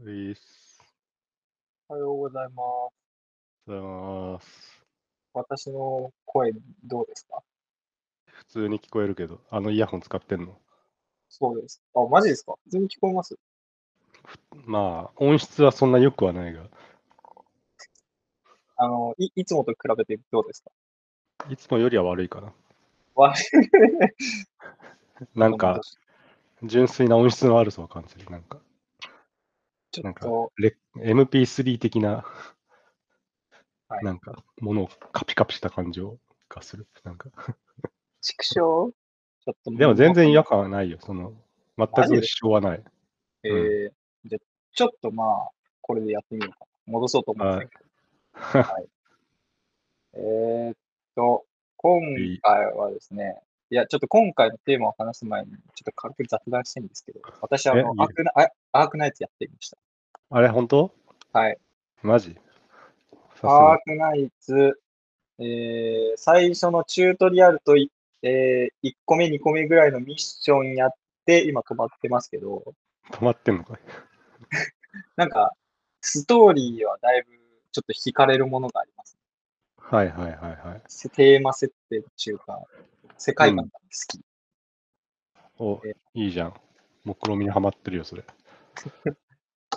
[0.00, 0.78] ういっす。
[1.88, 2.56] おはようございます。
[3.66, 4.84] おはようございます。
[5.34, 6.52] 私の声
[6.84, 7.42] どうですか？
[8.26, 10.56] 普通に聞こえるけど、あのイヤホン使ってんの？
[11.28, 11.82] そうです。
[11.94, 12.54] あ、マジですか？
[12.64, 13.36] 普通に聞こえます？
[14.66, 16.62] まあ、音質はそんな良くはないが、
[18.76, 20.70] あの、い、いつもと比べてどうですか？
[21.50, 22.52] いつもよりは悪いかな。
[23.14, 23.34] わ
[25.34, 25.80] なんか、
[26.62, 28.30] 純粋な音質の悪さを感じる。
[28.30, 28.58] なんか、
[29.90, 32.24] ちょっと、レ MP3 的な、
[33.88, 36.18] はいなんか、ものをカピカピした感情
[36.50, 36.86] がする。
[37.04, 37.30] なんか、
[38.20, 38.54] 畜生？
[38.54, 38.92] ちょ
[39.50, 40.98] っとでも全然違和感はないよ。
[41.00, 41.32] その、
[41.78, 42.84] 全く支障はない。
[43.44, 43.90] えー、
[44.26, 44.38] じゃ、
[44.72, 46.66] ちょっとまあ、これでやってみようかな。
[46.92, 47.78] 戻そうと思ってたけ
[48.58, 48.62] ど。
[48.62, 48.88] はい。
[50.14, 50.76] えーっ
[51.14, 51.46] と、
[51.76, 52.00] 今
[52.42, 58.08] 回はですね、いや、ちょっと今回のテーマを話す前に、ちょっと軽く雑談したいんですけど、私、あのあ
[58.72, 59.78] アークナイツやってみました。
[60.30, 60.92] あれ、本当？
[61.32, 61.58] はい。
[62.02, 62.36] マジ？
[63.42, 63.78] アがー。
[63.84, 64.80] クナイツ、
[65.38, 67.90] えー最初のチュートリアルとい、
[68.22, 70.90] え1個目、2個目ぐらいのミッションやっ
[71.24, 72.74] て、今止まってますけど、
[73.10, 73.78] 止まってんのかい？
[75.16, 75.52] なんか、
[76.00, 77.32] ストーリーはだいぶ
[77.72, 79.16] ちょっと惹かれるものがあります。
[79.76, 80.82] はいはいはいはい。
[80.86, 82.60] せテーマ設定っていうか、
[83.16, 84.20] 世界観が好き。
[85.58, 86.54] おえ、いいじゃん。
[87.04, 88.24] 目論見にハマってるよ、それ。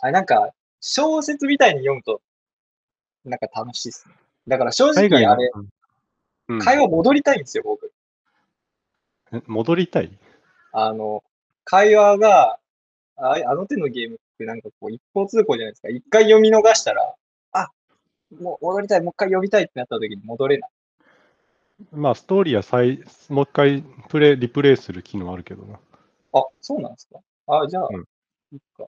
[0.01, 2.21] あれなんか、小説みたいに読むと、
[3.25, 4.15] なんか楽しいですね。
[4.47, 5.63] だから正直あれ、の
[6.49, 7.91] うん会話戻りたいんですよ、僕。
[9.31, 10.11] え戻りたい？
[10.73, 11.23] あの、
[11.63, 12.59] 会話が、
[13.15, 15.89] ああの手のゲームってなんかこう一方通行じゃないですか。
[15.89, 17.15] 一回読み逃したら、
[17.51, 17.69] あ、
[18.41, 20.69] もう戻りたい、もう一回読みたいってなった時に戻れない。
[21.91, 25.79] まあ、ストーリーは再もう一回プレイリプレイする機能あるけどな。
[26.33, 27.19] あ、そうなんですか？
[27.47, 28.05] あ、じゃあ、うん
[28.51, 28.87] いいか。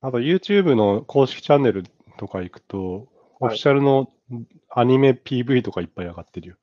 [0.00, 1.84] あと、YouTube の公式チャンネル
[2.18, 3.08] とか行くと、
[3.40, 4.12] オはいフィシャルの
[4.70, 6.56] アニメ PV とかいっぱい上がってるよ。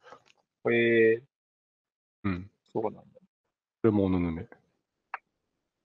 [0.71, 1.21] えー、
[2.23, 2.49] うん。
[2.71, 3.01] そうなんだ。
[3.01, 3.07] こ
[3.83, 4.47] れもおぬぬめ。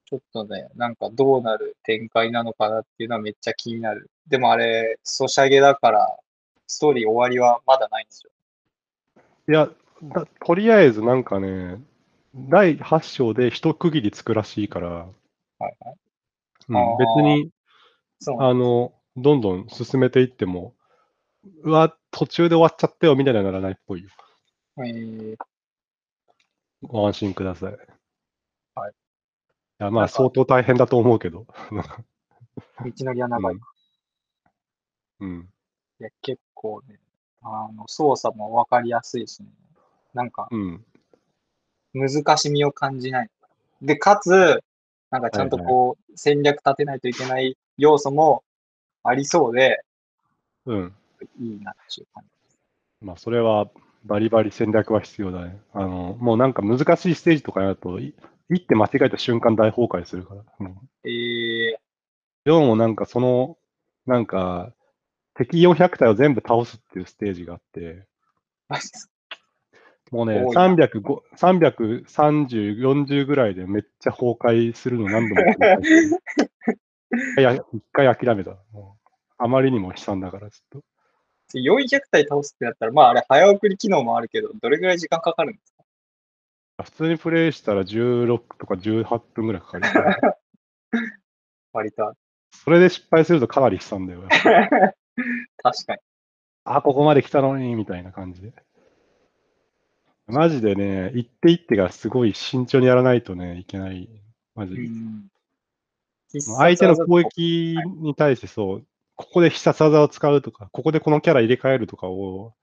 [0.08, 4.10] ちょっとね、なんかどうなる展開なのかなっていうのはめっちゃ気になる。
[4.28, 6.16] でもあれ、ソシャゲだから、
[6.68, 8.30] ストーリー終わりはまだないんですよ。
[9.48, 9.70] いや、
[10.02, 11.80] だとりあえずなんかね、
[12.34, 15.06] 第8章で一区切りつくらしいから、は
[15.60, 15.96] いはい。
[16.68, 17.50] うん別に、
[18.38, 20.74] あの、どんどん進めていっても、
[21.62, 24.10] うわ、途中で終わっちゃったよみたいなのはならないっぽいよ。
[24.78, 25.36] えー、
[26.82, 27.72] ご安心ください。
[28.74, 28.92] はい。
[28.92, 28.94] い
[29.78, 31.46] や、まあ、相当大変だと思うけど。
[31.70, 33.54] 道のりは長い。
[33.54, 33.58] い
[35.20, 35.48] うん。
[35.98, 36.98] や、結構ね、
[37.42, 39.48] あの、操作もわかりやすいしね。
[40.14, 40.84] なんか、うん。
[41.94, 43.30] 難しみを感じない。
[43.80, 44.62] で、かつ、
[45.10, 48.42] なんかちゃんとこう、戦略立てないといけない要素も
[49.02, 49.80] ありそうで、
[50.66, 50.94] うん。
[51.40, 52.56] いいなっていう感じ。
[53.00, 53.68] まあ、それは、
[54.04, 55.60] バリバリ戦略は必要だね。
[55.72, 58.14] あの、もうなんか難しいステージとかやると、い
[58.48, 60.44] 行って間違えた瞬間大崩壊するから。
[60.60, 61.78] うんえー、
[62.44, 63.58] でもなんかその、
[64.06, 64.72] なんか、
[65.34, 68.06] 敵400体を全部倒すっていうステージがあって、
[68.68, 69.10] マジです
[70.10, 75.42] もうね、多いな305 330、40ぐらいでめっちゃ崩壊するの何度も
[77.38, 78.56] 繰一回諦めた。
[79.38, 81.58] あまりにも悲惨だから、ちょっと。
[81.58, 85.84] 400体倒すってなったら、まああれ早送り機能もあるけど、どれぐらい時間かかるんですか？
[86.84, 90.38] 普通にプレイしたら16とか18分ぐらいかかる。
[91.72, 92.14] 割と。
[92.52, 94.22] それで失敗するとかなり悲惨だよ。
[95.62, 95.98] 確かに。
[96.64, 98.52] あ、ここまで来たのに、みたいな感じで。
[100.26, 104.08] マジでね、一手一手がすごい慎重にやらないとね、いけない。
[104.54, 104.82] マジで。
[104.82, 105.28] うん。
[106.56, 112.54] 相手の攻撃に対してそう、ここで必殺技を使うとか、ここでこのキャラ入れ替えるとかを、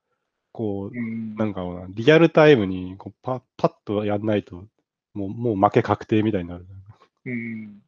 [0.52, 1.36] こう、うん。
[1.36, 4.66] なんかなリアルタイムにこうパパッとやんないと、
[5.14, 6.66] もうもう負け確定みたいになる。
[7.26, 7.82] うん。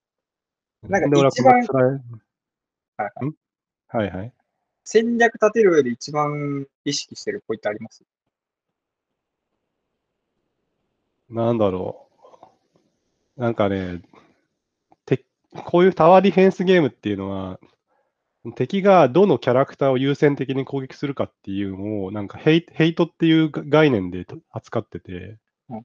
[0.83, 1.67] なんか一番はい
[2.97, 3.35] はいん？
[3.87, 4.33] はいはい。
[4.83, 8.03] 戦略立てる上で一番意識してるポイントあります？
[11.29, 12.07] なんだろ
[13.37, 13.41] う。
[13.41, 14.01] なんかね、
[15.05, 15.25] て
[15.65, 17.59] こういうタワーディフェンスゲームっていうのは、
[18.55, 25.37] 敵がどのキャラクターを優先的に攻撃するかっていうのを、なんかヘイヘイトっていう概念で扱ってて、
[25.69, 25.83] うん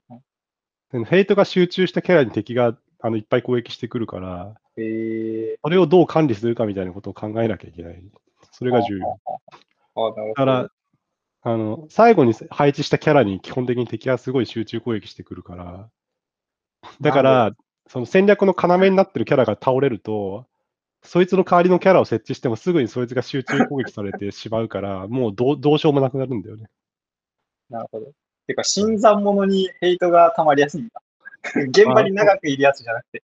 [1.05, 8.03] ヘイトが集中したキャラに敵があのいっぱい攻撃してくるから、えー、それをどう管理するかみたいなことを考えなきゃいけない。
[8.51, 9.19] それが重要。
[10.27, 10.69] だから、
[11.43, 15.89] あの、最後に配置したキャラに基本的に敵がすごい集中攻撃してくるから、
[17.01, 17.51] だから、
[17.87, 20.45] その戦略の要になってるキャラが倒れると、
[21.03, 26.69] そいつの代わりのキャラを設置してもすぐにそいつが集中攻撃されてしまうから、もうどうどうしようもなくなるんだよね。
[27.69, 28.11] なるほど。
[28.45, 31.01] てか、新参者にヘイトが溜まりやすいんだ。
[31.69, 33.23] 現場に長くいるやつじゃなくて。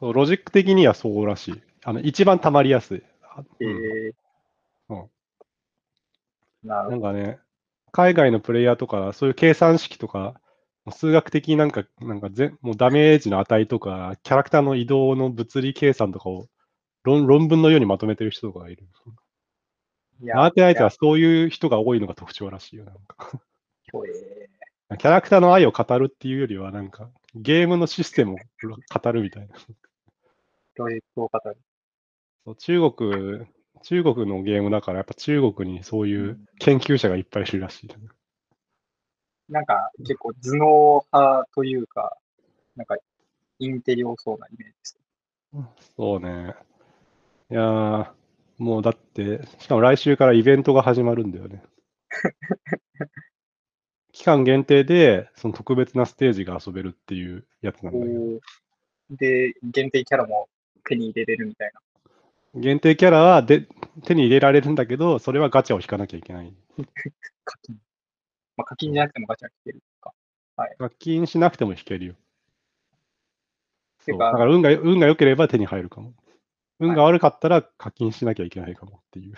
[0.00, 1.62] そうロジック的にはそうらしい。
[1.84, 3.02] あの一番溜まりやすい。
[3.22, 4.12] あえうんー
[4.88, 5.06] うん
[6.62, 6.88] な。
[6.88, 7.38] なんかね、
[7.92, 10.40] 海外のプレイヤーとか、そういう計算式とか、
[10.90, 16.48] 数学的になんか、なんかぜもうダメージの値とか、キャラクターの移動の物理計算とかを
[17.04, 18.86] 論論文のようにまとめてる人とかがいる。
[20.22, 22.84] いやアーテナイトはそういう人が多いのが特徴らしいよ。
[22.84, 23.40] なんか
[24.98, 29.54] キャラクターの愛を語るっていうよりは、なんかゲームのシステムを語るみたいな。
[30.76, 31.56] ロジックを語る。
[32.44, 33.46] そう中国、
[33.82, 37.90] 中国のゲームだから、やっぱ中国にそういう研究者がいっぱいいるらしい。
[39.48, 42.16] なんか結構頭脳派というか、
[42.76, 42.96] なんか
[43.58, 44.98] インテリ多そうなイメージです。
[45.96, 46.54] そうね。
[47.50, 48.12] いやー、
[48.58, 51.62] もうだって、しかも来週からイベントが始まるんだよね。
[54.12, 58.40] 期間限定で、その特別なステージが遊べるっていうやつなんだけど、
[59.10, 60.48] で、限定キャラも
[60.84, 61.80] 手に入れれるみたいな。
[62.54, 63.66] 限定キャラはで
[64.04, 66.54] 手に入れられるんだけど、それはガチャを引かなきゃいけない。
[67.44, 67.76] 課金。
[68.56, 70.12] まあ、課金じゃなくてもガチャ来てるか。
[70.78, 72.14] 課金しなくても引けるよ。
[74.04, 76.12] てかそうだから運が運が良ければ手に入るかも。
[76.78, 79.34] 運が悪かったら課金しなきゃいけないかもっていう。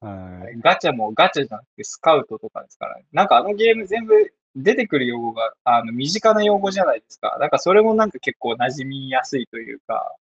[0.00, 0.58] はい。
[0.60, 4.14] ガチャもガチャじゃなくてスカウトとかですから、ね、なんかあのゲーム全部
[4.56, 7.36] 出てくる用語があの身近な用語じゃないですか。
[7.38, 10.16] だからそれもなんか結構馴染みやすいというか、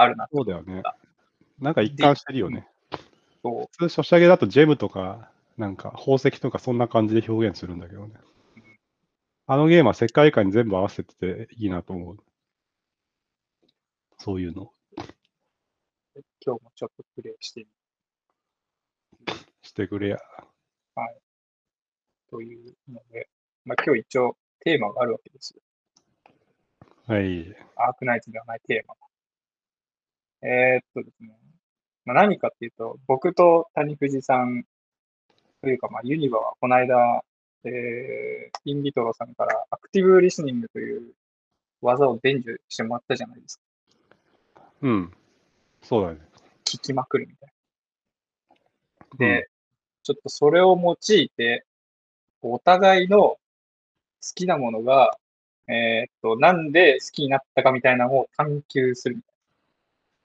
[0.00, 0.82] あるなとそうだよね。
[1.58, 2.68] なんか一貫してるよね。
[3.42, 3.68] そう。
[3.78, 8.14] 普通、ソシャゲだとジェムとか、なんか宝石とかそんな感じで表現するんだけどね。
[9.46, 12.18] あのゲームは世界観に全部合わせてていいなと思う。
[14.18, 14.72] そういうの
[16.44, 17.66] 今日もちょっとプレイしてみ
[19.26, 20.18] るしてくれや。
[22.30, 23.28] というので、
[23.64, 25.62] まあ、今日一応テーマがあるわけですよ。
[27.06, 27.56] はい。
[27.76, 29.07] アークナイツではないテーマが。
[30.42, 31.36] えーっとですね、
[32.04, 34.64] まあ、何かっていうと、僕と谷藤さん
[35.62, 37.22] というか、まあ、ユニバはこの間、
[37.64, 41.12] えー、インビトロさんからアクティブリスニングという
[41.82, 43.60] 技を伝授してもらったじゃないです
[44.54, 44.62] か。
[44.82, 45.12] うん。
[45.82, 46.20] そうだね。
[46.64, 47.50] 聞きまくるみたい
[49.12, 49.18] な。
[49.18, 49.48] で、
[50.02, 51.64] ちょっとそれを用いて、
[52.40, 53.38] お互いの好
[54.34, 55.18] きなものが、
[55.66, 59.18] えーっと、なんで好きになったかみたいなのを探求する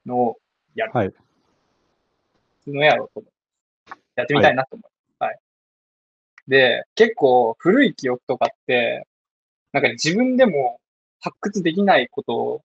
[0.06, 0.38] のを
[0.76, 0.92] やる。
[0.94, 1.14] はい。
[2.68, 3.26] のやろうと。
[4.16, 4.84] やってみたいなと思
[5.20, 5.24] う。
[5.24, 5.40] はい。
[6.48, 9.08] で、結構古い記憶とかって、
[9.72, 10.80] なんか自分でも
[11.20, 12.62] 発掘できないこと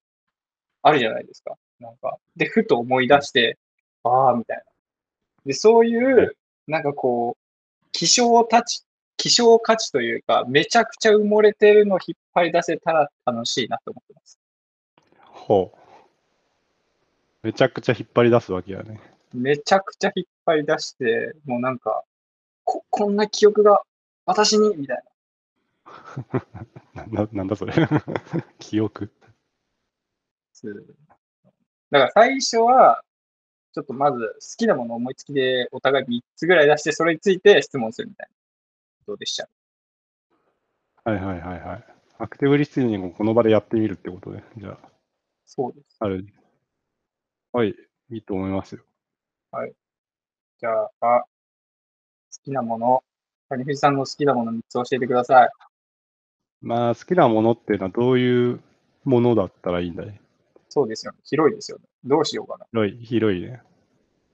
[0.82, 1.56] あるじゃないですか。
[1.80, 3.56] なんか、で、ふと思い出して、
[4.02, 4.62] ああ、みたいな。
[5.46, 6.36] で、そういう、
[6.66, 8.82] なんかこう、希少価値、
[9.16, 14.38] 希少価値というか、めちゃくちゃ埋もれてるのを引っ張り出せたら楽しいなと思ってます。
[15.20, 15.77] ほう。
[17.48, 19.00] めちゃくちゃ引っ張り出すわけやね。
[19.32, 22.04] めちゃくちゃ引っ張り出して、もうなんか、
[22.64, 23.80] こ、こんな記憶が
[24.26, 24.76] 私に？
[24.76, 25.02] みたい
[26.94, 27.04] な。
[27.06, 27.72] なななんだそれ。
[28.60, 29.10] 記憶。
[31.90, 33.02] だから最初は、
[33.72, 38.34] ちょっとまず好きなものを思いつきでお互い3つぐらい出して、それについて質問するみたいな。
[39.06, 39.48] どうでした？
[41.10, 41.84] はいはいはいはい。
[42.18, 44.42] アクティブリスニングをこの場でやってみるってことで。
[44.58, 44.90] じゃあ、
[45.46, 45.96] そうです。
[46.00, 46.26] ある。
[47.52, 47.74] はい、
[48.10, 48.82] いいと思いますよ。
[50.60, 51.28] じゃあ、あ好
[52.44, 53.02] きなもの、
[53.48, 55.50] 谷藤さんの好きなもの3つ教えてください。
[56.60, 58.60] まあ、好きなものっていうのはどういう
[59.04, 60.20] ものだったらいいんだい？
[60.68, 61.18] そうですよね。
[61.24, 61.84] 広いですよね。
[62.04, 62.66] どうしようかな。
[62.72, 63.62] 広い、広いね。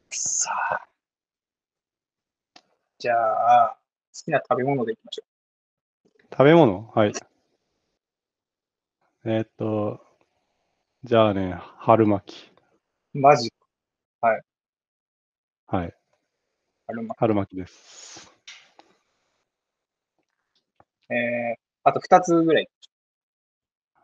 [0.09, 0.89] くさー
[2.99, 3.77] じゃあ、
[4.15, 5.23] 好きな食べ物でいきましょ
[6.33, 6.91] 食べ物？
[6.95, 7.13] はい。
[9.27, 10.01] えーっと、
[11.05, 12.54] じゃあね、春巻き。
[13.15, 13.19] う。
[13.21, 13.53] マジ
[15.67, 15.95] はい、
[16.87, 17.15] あるま。
[17.19, 18.31] 春巻きです。
[21.11, 22.69] えー、あと2つぐらい。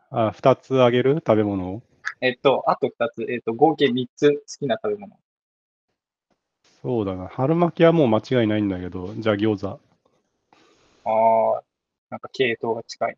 [0.09, 1.15] あ、二つあげる？
[1.15, 1.81] 食べ物を？
[2.19, 3.23] えっと、あと2つ。
[3.29, 5.17] えっと、合計3つ好きな食べ物。
[6.81, 7.27] そうだな。
[7.27, 9.79] 春巻きはもう間違いないんだけど、じゃあ餃子。
[11.05, 11.63] ああ、
[12.09, 13.17] なんか系統が近い。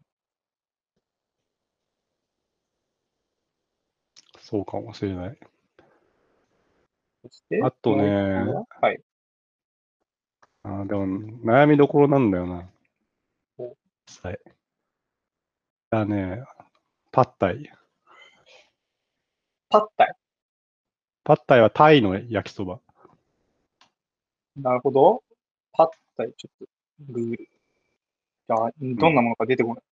[4.39, 5.37] そうかもしれない。
[7.23, 9.01] そして、あとねははい。
[10.63, 11.05] あでも、
[11.43, 12.69] 悩みどころなんだよな。
[13.57, 13.75] お
[14.23, 14.39] はい。
[15.89, 16.43] だね、
[17.11, 17.71] パッタイ。
[19.69, 20.15] パッタイ？
[21.23, 22.79] パッタイはタイの焼きそば。
[24.57, 25.23] なるほど。
[25.71, 27.37] パッタイ、ちょっと、グーグル。
[27.37, 29.83] じゃあ、どんなものか出てこない。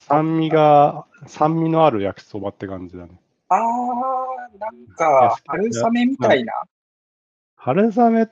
[0.00, 3.20] 酸味が、酸味のある焼きそばって感じだね。
[3.50, 6.52] あー、なんか、春雨みたいな。
[7.56, 8.28] 春雨、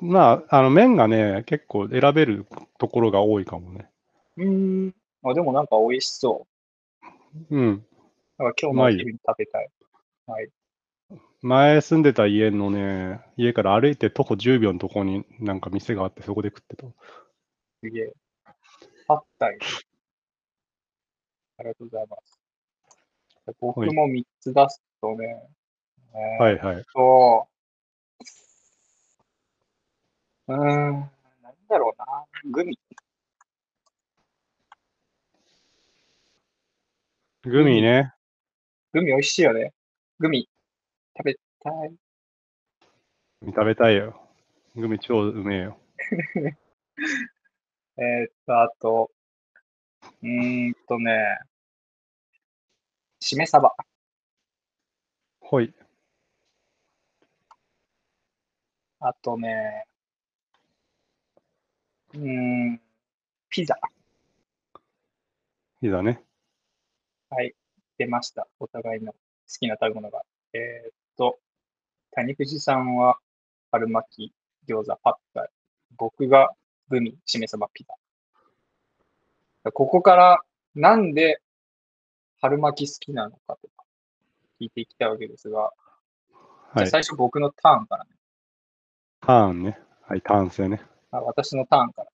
[0.00, 2.44] まあ、あの麺がね、結構選べる
[2.78, 3.88] ところが多いかもね。
[4.36, 4.94] うーん。
[5.24, 6.46] あ、でもなんか美味しそ
[7.50, 7.56] う。
[7.56, 7.84] うん。
[8.38, 9.68] なんか今日のお昼に食べたい。
[10.26, 10.50] はい。
[11.40, 16.84] 前住んでた家のね、家から歩いて徒歩10秒のところになんか店があって、そこで食ってた。
[17.80, 18.12] すげえ。
[19.06, 19.58] パッタイ。
[21.58, 22.37] ありがとうございます。
[23.60, 25.48] 僕も3つ出すとね、
[26.14, 26.84] えーはいはい。
[26.94, 27.48] と、
[30.48, 31.10] うーん、なん
[31.68, 32.24] だろうな。
[32.50, 32.78] グミ。
[37.44, 38.12] グミね。
[38.92, 39.72] グミ美味しいよね。
[40.18, 40.48] グミ。
[41.16, 41.94] 食べたい。
[43.46, 44.20] 食べたいよ。
[44.76, 45.78] グミ超うめえよ。
[47.96, 49.10] えーっと、あと、
[50.22, 51.38] うーんとね、
[53.20, 53.70] しめ鯖。
[55.40, 55.74] ほい。
[59.00, 59.86] あとね、
[62.14, 62.20] うー
[62.72, 62.80] ん、
[63.48, 63.76] ピザ。
[65.80, 66.22] いいだね。
[67.30, 67.54] はい、
[67.98, 68.48] 出ました。
[68.58, 69.18] お互いの好
[69.60, 70.22] きな食べ物が。
[70.52, 71.38] えーっと、
[72.12, 73.18] 谷藤さんは
[73.70, 74.32] 春巻
[74.66, 75.48] き、餃子、パッタイ。
[75.96, 76.50] 僕が
[76.88, 77.94] グミ、しめ鯖、ピザ。
[79.72, 80.40] ここから
[80.74, 81.40] なんで
[82.40, 83.84] 春巻き好きなのかとか
[84.60, 85.72] 聞いていきたいわけですが、
[86.30, 86.38] じゃ
[86.80, 86.84] はい。
[86.84, 88.10] あ最初僕のターンからね。
[89.20, 89.78] ターンね。
[90.02, 90.80] はい、ターン制ね。
[91.10, 92.10] あ私のターンから。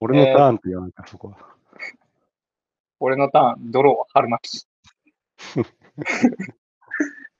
[0.00, 1.36] 俺のターンって言わないか、そこは。
[3.00, 4.66] 俺のターン、ドロー、春巻き。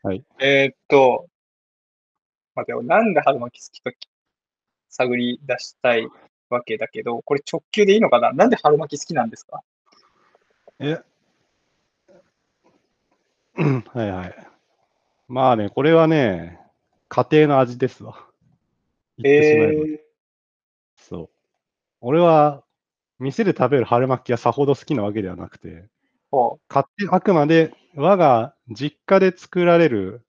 [0.02, 0.24] はい。
[0.40, 1.28] えーっと、
[2.54, 3.90] 待てよ、なんで春巻き好きか
[4.88, 6.08] 探り出したい
[6.48, 8.32] わけだけど、これ直球でいいのかな？
[8.32, 9.62] なんで春巻き好きなんですか？
[10.80, 10.98] え
[13.58, 14.46] う んはいはい。
[15.28, 16.60] まあね、これはね、
[17.08, 18.26] 家庭の味ですわ。
[19.18, 19.86] 言ってしまえば。
[19.86, 20.00] え
[20.96, 21.30] そう。
[22.00, 22.64] 俺は、
[23.20, 25.88] 店で食べる春巻きはさほど好きなわけではなくて、
[26.30, 30.22] ほ買ってあくまで我が実家で作られる、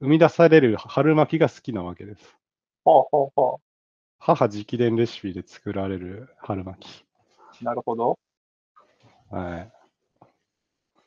[0.00, 2.22] 生み出される春巻きが好きなわけです。
[2.24, 2.26] う
[2.84, 3.60] ほうほうほ
[4.20, 7.04] 母直伝レシピで作られる春巻き。
[7.62, 7.64] う。
[7.64, 8.18] なるほど。
[9.30, 9.72] はい。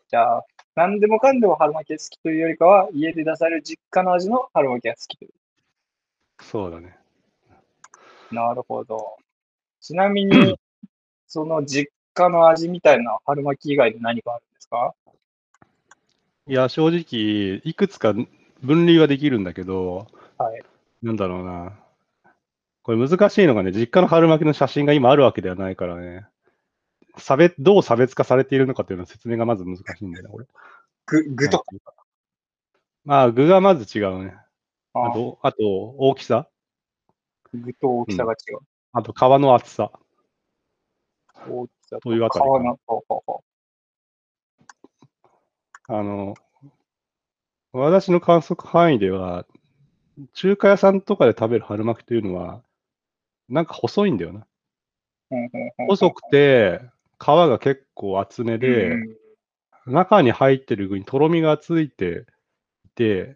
[0.10, 0.44] じゃあ、
[0.82, 5.30] 何でもかんでも春巻きが好きというよりかは、家で出される実家の味の春巻きが好きとい
[6.42, 6.98] そうだね。
[8.32, 8.36] う。
[8.36, 9.16] なるほど。
[9.80, 10.58] ちなみに、
[11.28, 14.96] その実家の味みたいな春巻き以外で何かあるんですか？
[16.48, 18.16] いや、正直、いくつか
[18.64, 20.08] 分類はできるんだけど、
[20.40, 20.64] はい。
[21.04, 21.74] なんだろうな。
[22.82, 26.26] これ難しいのがね、実家の春巻きの写真が今あるわけではないからね、
[27.18, 30.46] 差別、どう差別化されているのかっていうの説明がまず難しいんだよね、これ。
[31.06, 31.66] 具、具とか？
[33.04, 34.36] まあ、具がまず違うね。
[34.94, 36.48] ああと、あと、大きさ？
[37.54, 38.60] 具と大きさが違う。
[38.94, 39.92] あと、皮の厚さ。
[41.48, 43.44] 大きさというあたり皮の、ほうほうほ
[45.88, 46.36] あの、
[47.74, 49.46] 私の観測範囲では、
[50.34, 52.62] 中華屋さんとかで食べる春巻きというのは、
[53.50, 54.46] なんか細いんだよな。
[55.88, 56.82] 細くて、
[57.22, 59.18] 皮が結構厚めで、うん
[59.88, 62.26] 中に入ってる具にとろみがついて
[62.86, 63.36] いて、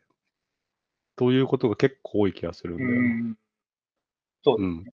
[1.15, 2.95] ということが結構多い気がするんだよね。
[2.97, 3.37] うん
[4.43, 4.85] そううん。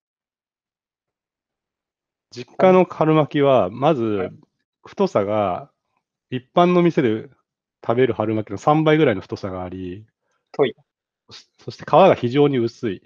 [2.30, 4.40] 実家の春巻きは、まはずい、
[4.86, 5.70] 太さが、
[6.30, 7.28] 一般の店で
[7.86, 10.06] 食べる春巻きの3倍ぐらいの太さがあり。
[11.58, 13.02] そして皮が非常に薄い。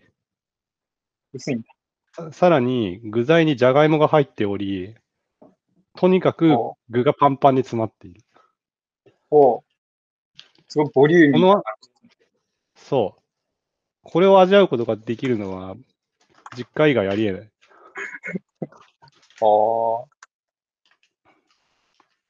[1.32, 1.68] 薄いんだ。
[2.12, 4.94] ささらに、具材にじゃがいもが入っており、
[5.96, 8.22] とにかくお具がパンパンに詰まっている。
[9.30, 9.62] お
[10.68, 11.64] すごいボリューミーなこの
[12.74, 13.22] そう。
[14.02, 15.74] これを味わうことができるのは、
[16.56, 17.40] 実家以外ありえない。
[17.40, 20.04] あー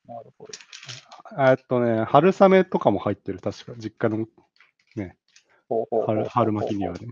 [0.07, 0.53] なるほど。
[1.51, 4.27] えっとね、春雨とかも入ってる、確か、実家の
[5.69, 7.09] ほうほうほう春春巻きにはね。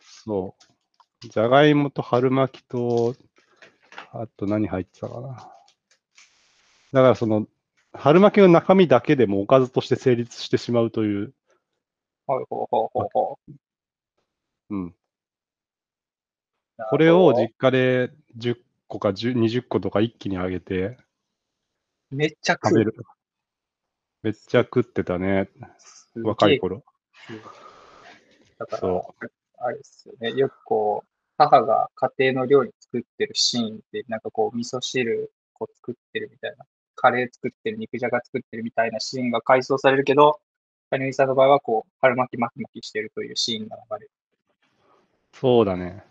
[0.00, 0.56] そ
[1.24, 1.28] う。
[1.28, 3.14] じゃがいもと春巻きと、
[4.12, 5.28] あと何入ってたかな。
[6.92, 7.46] だからその、
[7.92, 11.34] 春巻きの中身だけでもおかずとして成立してしまうという、
[12.26, 13.52] はいほうほうほうほう。
[14.70, 14.94] うん。
[16.90, 18.56] これを実家で10
[18.88, 20.96] 個か10 20個とか一気にあげて
[22.10, 22.94] めっちゃ食べる。
[24.22, 25.50] めっちゃ食ってたね。
[26.14, 26.84] 若い頃。
[28.58, 29.14] だからそ、
[29.58, 30.32] あれですよね。
[30.32, 40.38] よくこう、母が家庭の料理作ってるシーンって、なんかこう、味噌汁こう作ってるみたいな、カレー作ってる、肉じゃが作ってるみたいなシーンが回想されるけど、
[40.90, 44.10] 谷口さんの場合はこう、春巻き巻き巻きしてるというシーンが流れる。
[45.32, 46.04] そうだね。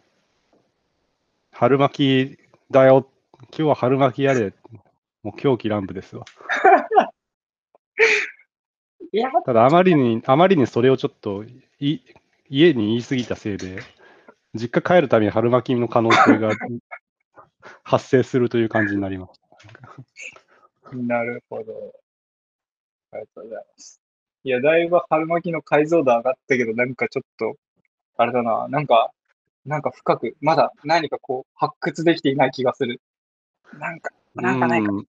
[1.51, 3.07] 春巻きだよ。
[3.39, 4.53] 今日は春巻きやで。
[5.21, 6.25] もう狂気乱舞ですわ。
[9.45, 11.45] ただあまりに、あまりにそれをちょっと
[11.79, 12.01] い
[12.49, 13.79] 家に言い過ぎたせいで、
[14.53, 16.51] 実家帰るたびに春巻きの可能性が
[17.83, 20.95] 発生するという感じになりました。
[20.95, 21.93] なるほど。
[23.11, 24.01] ありがとうございます。
[24.43, 27.55] いや、だいぶ春巻きの解像度上がったけど、なんかちょっと、
[28.17, 29.11] あれだな、なんか、
[29.65, 33.01] なんか深く、まだ何かこう、発掘できていない気がする。
[33.79, 34.91] なんか、なんかないか。
[34.91, 35.07] うん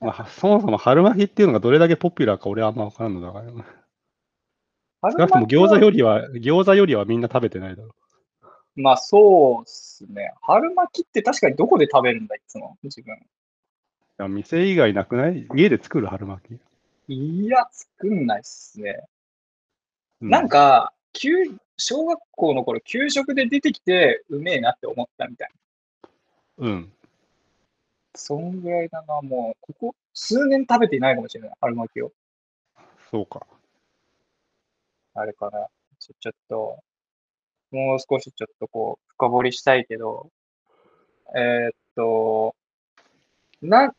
[0.00, 3.52] まあ、そもそも春巻きっていうのがどれだけポピュラーか俺はあんま分からんのだから、
[5.02, 7.94] 少春なくとも餃子よりは、餃子よりはみんな食べてないだろ
[8.74, 10.32] まあそうっすね。
[10.40, 12.78] 春巻きって確かにどこで食べるんだ、いつも。
[12.82, 13.14] 自分。
[13.14, 13.18] う。
[13.18, 13.20] い
[14.18, 15.46] や店以外なくない？
[15.54, 16.06] 家で作る？
[16.06, 16.58] 春巻
[17.08, 17.12] き。
[17.12, 19.04] いや、作んないっすね。
[20.22, 21.32] うなん、か、給
[21.76, 25.50] 小学校の頃、給食で出てきて、うめえなって思ったみたい
[26.58, 26.68] な。
[26.68, 26.92] うん。
[28.14, 32.12] そんぐらいだな、もう、ここ数年食べていないかもしれない、春巻きを。
[33.10, 33.44] そうか。
[35.14, 35.68] あれかな。
[35.98, 36.78] ちょちょっと、
[37.70, 40.30] もう少しちょっとこう、深掘りしたいけど、
[41.36, 42.54] えーっと、
[43.60, 43.94] な、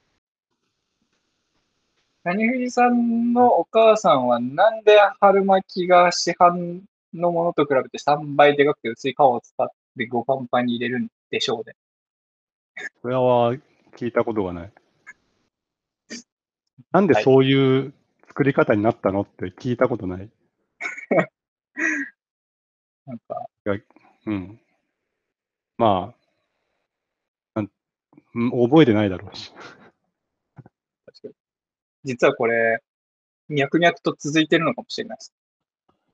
[2.23, 6.81] 谷藤さんのお母さんはなんで春巻きが市販
[7.13, 9.67] のものと比べて3倍でかくて薄い皮を使っ
[9.97, 11.75] てご飯パンに入れるんでしょうね？
[13.01, 13.53] それは
[13.97, 14.71] 聞いたことがない。
[16.91, 17.93] なんでそういう
[18.27, 20.29] 作り方になったのって聞いたことない。
[23.05, 23.45] なんか、
[24.25, 24.59] うん。
[25.77, 26.13] ま
[27.55, 27.71] あ、なん
[28.35, 29.51] うん覚えてないだろうし。
[29.53, 31.33] 確かに
[32.03, 32.81] 実はこれ、
[33.49, 35.33] 脈々と続いてるのかもしれないです。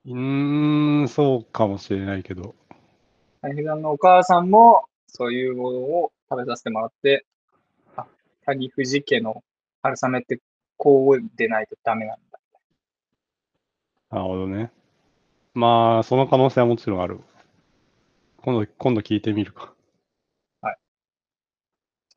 [0.05, 2.55] うーん、そうかもしれないけど。
[3.41, 7.25] 谷藤さんのお母さんも、そういうものを食べさせてもらって、
[7.95, 8.05] あ、
[8.45, 9.43] 谷藤家の
[9.81, 10.39] 春雨って
[10.77, 12.28] こうでないとダメなんだ。
[14.09, 14.71] なるほどね。
[15.53, 17.19] まあ、その可能性はもちろんある。
[18.37, 19.73] 今度、今度聞いてみるか。
[20.61, 20.67] じ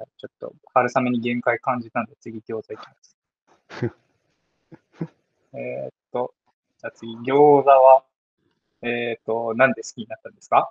[0.00, 3.16] ゃあちょっと春雨に限界感じたんで次餃子いきます。
[5.54, 6.32] えーっと、
[6.78, 7.26] じゃあ次餃
[7.62, 8.04] 子は、
[8.80, 10.70] えーっと、なんで好きになったんですか？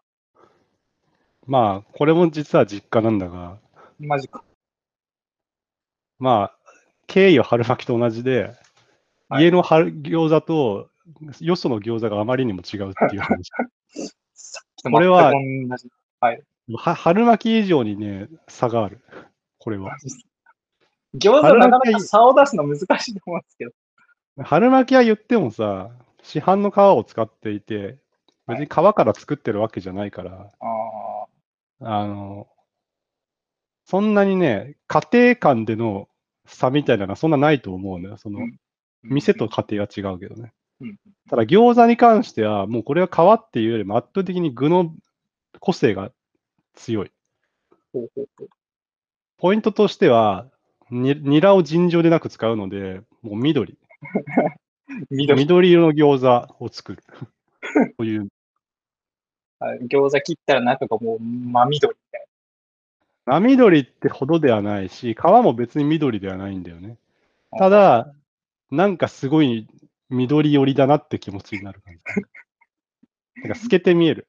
[1.46, 3.60] まあ、これも実は実家なんだが、
[4.00, 4.44] マジか。
[6.18, 6.58] まあ、
[7.08, 8.56] 経緯は春巻きと同じで、
[9.30, 10.90] はい家の春餃子と
[11.40, 13.50] よその餃子があまりにも違うっていう話。
[14.84, 15.34] これは。
[16.20, 16.44] はい。
[16.74, 19.02] は春巻き以上にね、差がある。
[19.58, 19.98] これは。
[21.16, 23.72] 餃子なかなか差を出すの難しいと思うんですけど。
[24.44, 25.92] 春巻きは言ってもさ、
[26.24, 27.98] 市販の皮を使っていて、
[28.48, 31.26] 別に皮から作ってるわけじゃないから、あ
[31.82, 32.48] あの、
[33.86, 36.08] そんなにね、家庭間での
[36.46, 38.18] 差みたいなのはそんなないと思うのよ。
[38.18, 38.60] その、うん
[39.04, 40.54] 店と家庭は違うけどね。
[40.82, 40.98] うん
[41.32, 44.94] ただ餃子に関しては、もうこれは皮っていうよりも圧倒的に具の
[45.62, 46.12] 個性が
[46.76, 47.12] 強い。
[49.38, 50.48] ポイントとしては、
[50.90, 53.78] にニラを尋常でなく使うので、もう緑。
[55.10, 57.04] 緑緑色の餃子を作る。
[57.98, 58.28] という、
[59.60, 62.28] はい餃子切ったら中がもう真緑みたい
[63.26, 66.98] 真緑ってほどではないし、皮も別に緑ではないんだよね。
[67.54, 67.60] な。
[67.60, 68.14] ただ、
[68.70, 69.68] なんかすごい
[70.12, 72.04] 緑寄りだなって気持ちになる感じ。
[73.42, 74.28] なんか透けて見える。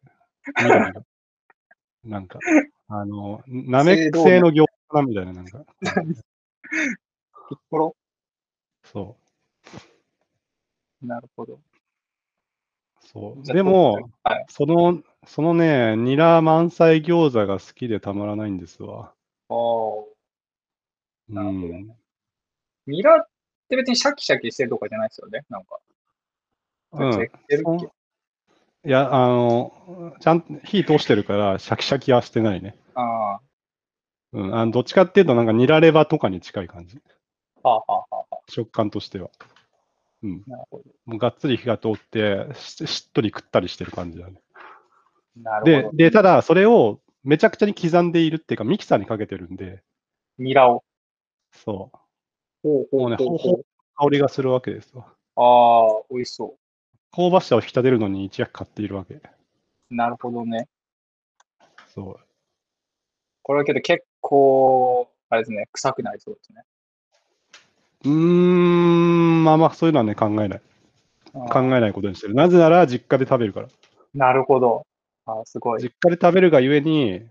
[0.56, 1.02] 緑が。
[2.04, 2.38] なんか、
[2.88, 5.64] あの、ナメック製の餃子みたいな、なんか。
[7.48, 7.96] ピッコロ
[8.84, 9.16] そ
[11.02, 11.54] なるほど。
[11.54, 11.60] う。
[13.00, 13.42] そう。
[13.42, 14.46] でも、はい。
[14.48, 19.12] その、そのね、ニラ満載餃子が好きでたまらないんですわ。
[19.48, 20.04] おー
[21.30, 21.96] うなるほどん。
[22.86, 23.28] ニラっ
[23.72, 25.44] て別にシャキシャキしてるとかじゃないですよね。
[25.48, 25.78] なんか。
[26.92, 27.92] うん
[28.84, 32.76] いや、あの、ちゃんと火通してるから、シャキシャキはしてないね。
[32.96, 33.38] あ
[34.32, 34.54] うん。
[34.54, 37.00] あのどっちかっていうと、なんかニラレバとかに近い感じ。
[37.62, 39.30] あ、はあはあはあは食感としては。
[40.24, 40.42] うん。
[40.48, 40.50] あ。
[40.50, 40.84] なるほど。
[41.06, 44.40] もうがっつり火が通ってし、しっとり食ったりしてる感じだね。
[45.36, 49.80] なるほど。、でで、ただ、それをめちゃくちゃに刻んでいるっていうか、ミキサーにかけてるんで、
[50.38, 50.82] ニラを。
[51.52, 52.01] そう。
[52.62, 53.64] もうね、ほほ
[53.96, 55.06] 香りがするわけですよ。
[55.36, 56.58] ああ、美味しそう
[57.14, 59.20] 香ばしさを引き立てるのに一役買っているわけ。
[59.90, 60.68] なるほどね。
[61.94, 62.16] そう。
[63.42, 66.62] これはけど結構、あれですね、臭くなりそうですね。
[68.04, 70.62] うーん、まあまあ、そういうのはね、考えない。
[71.50, 72.34] 考えないことにしてる。
[72.34, 73.68] なぜなら、実家で食べるから。
[74.14, 74.86] なるほど。
[75.26, 75.82] あすごい。
[75.82, 77.22] 実家で食べるがゆえに、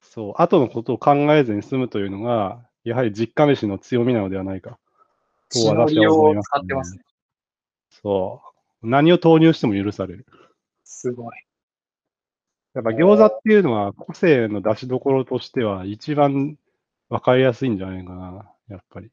[0.00, 4.78] そう、後のことを考えずに済むというのが、やはり実家飯の強みなのではないか。
[5.50, 7.02] と私は思いますね使ってますね。
[7.90, 8.42] そ
[8.82, 8.88] う。
[8.88, 10.26] 何を投入しても許される。
[10.84, 11.36] すごい。
[12.74, 16.56] やっぱ餃子っていうのは個性の出しどころとしては一番
[17.10, 19.10] わかりやすいんじゃないかな、やっぱり。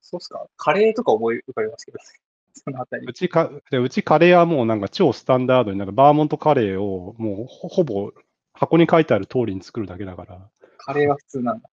[0.00, 0.46] そうっすか？
[0.56, 1.98] カレーとか思い浮かびますけど、
[2.54, 3.12] そのあたりう。
[3.12, 8.12] ちか、でうちカレーはもうなんか超スタンダードになんかバーモントカレーをもうほほぼ
[8.54, 11.68] 箱に書いてある通りに作るだけだから、カレーは普通なんだ。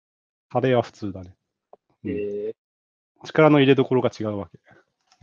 [0.50, 1.36] カレーは普通だね。
[2.04, 2.54] うんえ
[3.24, 4.60] 力の入れどころが違うわけ。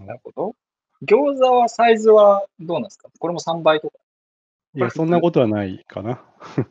[0.02, 0.56] ー、なるほど。
[1.04, 3.08] 餃子はサイズはどうなんですか？
[3.18, 3.98] これも3倍とか。
[4.74, 6.22] いや、そんなことはないかな。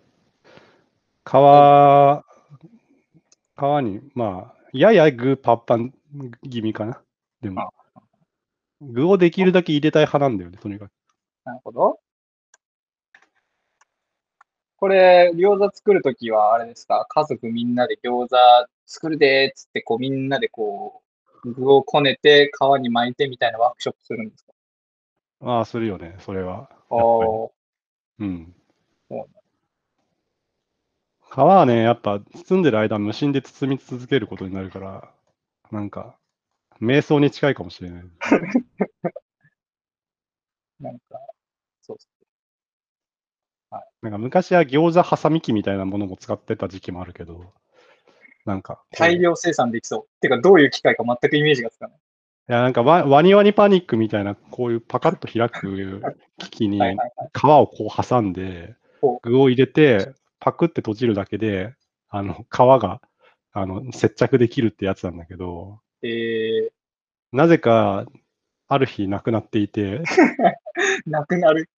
[1.24, 1.30] 皮、
[3.56, 5.94] 皮に、まあ、やや具パッパン
[6.50, 7.02] 気味かな。
[7.42, 7.72] でも、
[8.82, 10.92] 具をできるだけ入れたい派なんだよね、とにかく。
[11.46, 12.00] なるほど。
[14.82, 17.06] これ、餃子作るときは、あれですか？
[17.08, 18.36] 家族みんなで餃子
[18.88, 21.04] 作るでーっつって、こうみんなでこ
[21.46, 24.54] う、具をこねて、皮に巻いてみたいなワークショップするんですか？
[25.42, 26.54] ああ、するよね、それは。
[26.54, 28.56] やっぱりおーうん。
[31.32, 35.14] 皮はね、やっぱ包んでる間、無心で包み続けることになるから、
[35.72, 36.18] なんか、
[36.82, 38.04] 瞑想に近いかもしれない。
[40.82, 41.20] なんか、
[44.02, 47.54] なんか昔は餃子ハサミ機みたいなものも使ってた時期もあるけど、
[48.46, 50.22] なんか大量生産できそう。
[50.22, 51.98] てか、どういう機械か全くイメージがつかない。
[51.98, 56.02] いや、なんかワワニワニパニックみたいな、こういうパカッと開く
[56.40, 56.80] 機器に。
[56.80, 61.76] 皮をこう挟んでほ、具を入れて、パクって閉じるだけで、
[62.10, 63.02] あの、皮が、
[63.54, 66.70] あの、接着できるってやつなんだけど、えー、
[67.32, 68.06] なぜか、
[68.68, 70.02] ある日なくなっていて、
[71.06, 71.70] なくなる。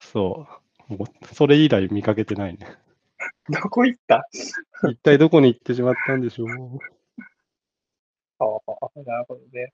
[0.00, 2.66] そう、もうそれ以来見かけてないね。
[3.48, 4.26] どこ行った？
[4.88, 6.48] 一体どこに行ってしまったんでしょう。
[8.38, 8.48] ああ、
[9.04, 9.72] なるほどね。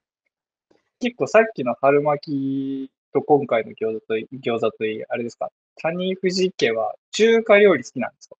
[0.99, 5.51] 結構さっきの春巻きと今回の餃子とい餃子といい、あれですか？
[5.81, 8.35] 谷藤家は中華料理好きなんですか？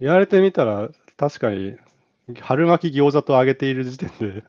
[0.00, 1.76] 言われてみたら、確かに、
[2.40, 4.44] 春巻き餃子と揚げている時点で、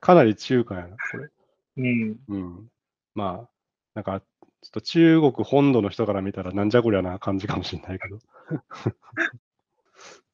[0.00, 1.28] かなり中華やな、これ。
[1.76, 2.16] うん。
[2.28, 2.68] うん。
[3.14, 3.50] まあ、
[3.94, 4.22] なんか、
[4.62, 8.18] ちょっと中国本土の人から見たらなんじゃこりゃな感じかもしれないけど。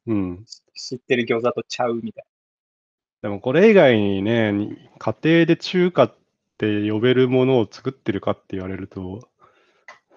[0.07, 0.45] うん。
[0.73, 2.25] 知ってる餃子とちゃうみたい
[3.21, 6.15] でもこれ以外にね、に家庭で中華っ
[6.57, 9.27] て呼べるものを作ってるかって言われると、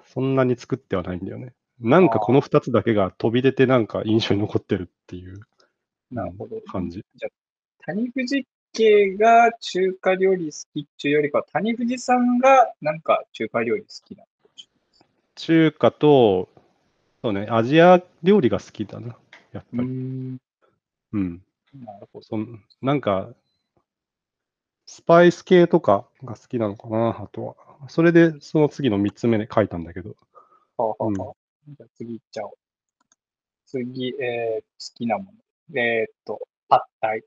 [0.04, 1.54] そんなに作ってはないんだよね。
[1.80, 5.40] なんかこの2つだけが飛び出てなんか印象に残ってるっていう
[6.10, 6.24] な。
[6.24, 6.60] なるほど。
[6.60, 7.04] 感じ。
[7.86, 14.24] 谷藤家が中華料理好きっていうよりかは、谷藤さんがなんか中華料理好きな
[15.34, 16.48] 中華と、
[17.22, 19.16] そうね、アジア料理が好きだな。
[19.52, 19.78] やっぱり。
[19.78, 19.86] れない。
[19.86, 20.38] ん。
[21.12, 21.42] うん。
[21.84, 22.22] なるほど。
[22.24, 23.34] そんなんか、
[24.86, 27.88] スパイス系とかが好きなのかな、あとは。
[27.88, 30.16] それで、その次の3つ目で書いたんだけど。
[30.76, 31.34] はあはあうんはあ
[31.68, 32.52] じゃあ次行っちゃおう。
[33.66, 35.32] 次、えー、好きなも
[35.72, 35.80] の。
[35.80, 37.22] えー、っと、パッタイ。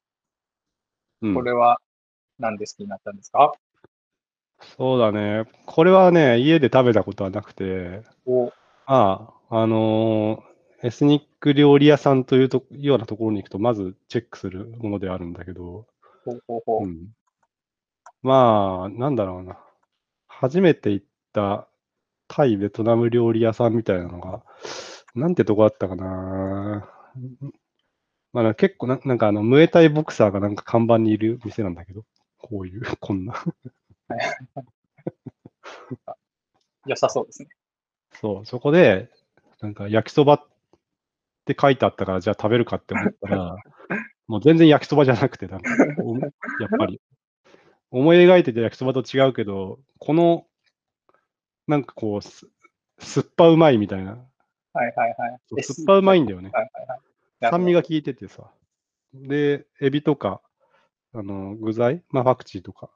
[1.27, 1.79] うんこれは
[2.39, 3.53] 何で好きになったんですか、
[4.77, 5.45] そうだね。
[5.65, 8.47] これはね、家で食べたことはなくて、お
[8.85, 15.87] ああ、あのーエスニック料理屋さんというとようなところに行くと、まずチェックするものであるんだけど、
[16.25, 16.83] ほうほうほう。
[16.83, 17.07] うん、
[18.21, 19.57] まあ、なんだろうな。
[20.27, 21.67] 初めて行った
[22.27, 24.43] タイ、ベトナム料理屋さんみたいなのが、
[25.15, 26.87] なんてとこだったかな。
[28.35, 32.03] まあ、結構な、なんかあの、ムエタイボクサーがなんか看板にいる店なんだけど、
[32.37, 33.33] こういう、 こんな。
[36.85, 37.49] 良さそうですね。
[38.19, 39.09] そう、そこで、
[39.61, 40.45] なんか焼きそばっ
[41.45, 43.55] て書いてあったから、じゃあ食べるかって思ったら、
[44.27, 45.69] もう全然焼きそばじゃなくて、なんか、
[46.03, 46.31] おやっ
[46.77, 46.99] ぱり、
[47.89, 50.45] 思い描いてた焼きそばと違うけど、この、
[51.67, 52.49] なんかこう、す
[52.99, 54.17] 酸っぱうまいみたいな、
[54.73, 55.39] はいはいはい。
[55.63, 56.49] 酸っぱうまいんだよね。
[56.51, 57.04] はいはいはい。
[57.41, 58.51] 酸味が効いててさ。
[59.13, 60.41] で、エビとか、
[61.13, 62.89] あの、具材、まあ、パクチーとか、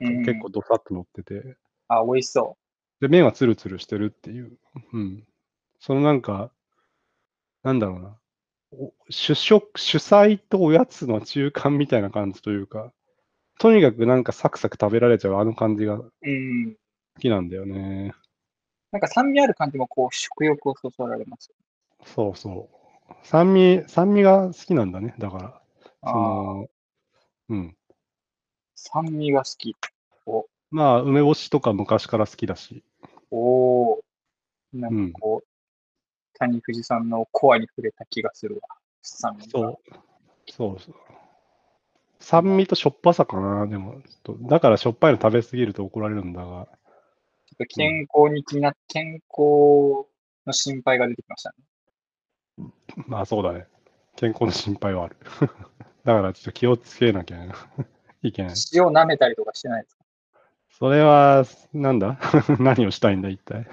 [0.00, 1.56] うん結構ドサッと乗ってて、
[1.88, 2.56] あ、美味しそ
[3.00, 4.58] で、麺はツルツルしてるっていう。
[4.92, 5.24] うん。
[5.78, 6.50] そのなんか、
[7.62, 8.18] なんだろうな。
[8.72, 12.92] お主食、主菜とおやつの中間みたいな感じというか、
[13.58, 16.76] とにかくなんかサクサク食べられちゃうあの感じが好うん。
[17.20, 18.14] きなんだよね。
[18.92, 21.54] なんか酸味ある感じもこう食欲をそそられますよ。
[22.04, 22.81] そうそう。
[23.22, 25.14] 酸味、酸味が好きなんだね。
[25.18, 25.62] だから、
[26.02, 26.66] その、
[27.48, 27.76] うん。
[28.74, 29.76] 酸味が好き。
[30.26, 32.84] お、まあ、梅干しとか昔から好きだし。
[33.30, 34.02] おー
[34.72, 38.62] なんかこう、谷藤さんのコアに触れた気がするわ。
[39.02, 39.60] 酸味が。
[39.60, 39.76] そう。
[40.50, 40.94] そうそう。
[42.20, 44.00] 酸味としょっぱさかな、でも。
[44.02, 46.46] ちょっとだからしょっぱいの食べ過ぎると怒られるんだが。
[46.46, 46.66] ちょっ
[47.58, 50.06] と健康に気にな、健康
[50.46, 51.56] の心配が出てきましたね。
[53.06, 53.66] まあそうだね。
[54.16, 55.16] 健康の心配はある。
[56.04, 57.38] だからちょっと気をつけなきゃ
[58.22, 58.54] いけない。
[58.74, 60.02] 塩舐めたりとかしてないですか？
[60.70, 62.18] それは、なんだ？
[62.58, 63.66] 何をしたいんだ、一体？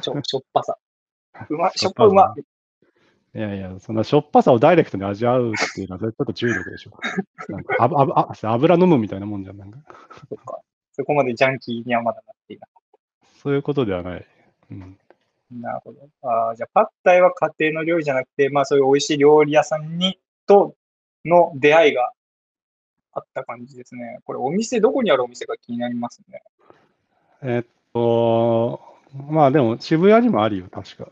[0.00, 0.78] ちょしょっぱさ。
[1.50, 2.34] うま、ししょっぱうま。
[3.34, 6.92] いやいや、そんなしょっぱさをダイレクトに味わうっていうのは、ちょっと中毒でしょ。
[7.48, 9.56] なんかあぶあぶあ油飲むみたいなもんじゃん。
[9.58, 9.80] なんか
[10.28, 10.60] そっか。
[10.92, 12.68] そこまでジャンキーにはまだなっていな
[13.42, 14.26] そういうことではない。
[14.70, 14.98] うん、い。
[15.60, 16.08] なるほど。
[16.22, 20.74] あーじゃあ、パッタイは家庭の料理じゃなくて、まあそういう美味しい料理屋さんに、と
[21.24, 22.12] の出会いが
[23.12, 24.18] あった感じですね。
[24.24, 26.42] これお店、どこにあるお店か気になりますね。
[27.42, 28.80] えっと、
[29.28, 31.08] まあでも渋谷にもあるよ、確か。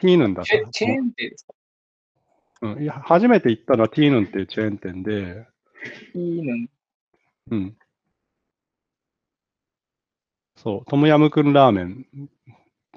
[0.00, 1.54] ティーヌンだったチェーン店ですか？
[2.60, 5.46] うん、いや初めて行ったのはティーヌンっていうチェーン店で、
[6.14, 6.66] いいの
[7.50, 7.76] うん。
[10.56, 12.06] そう、トムヤムクンラーメン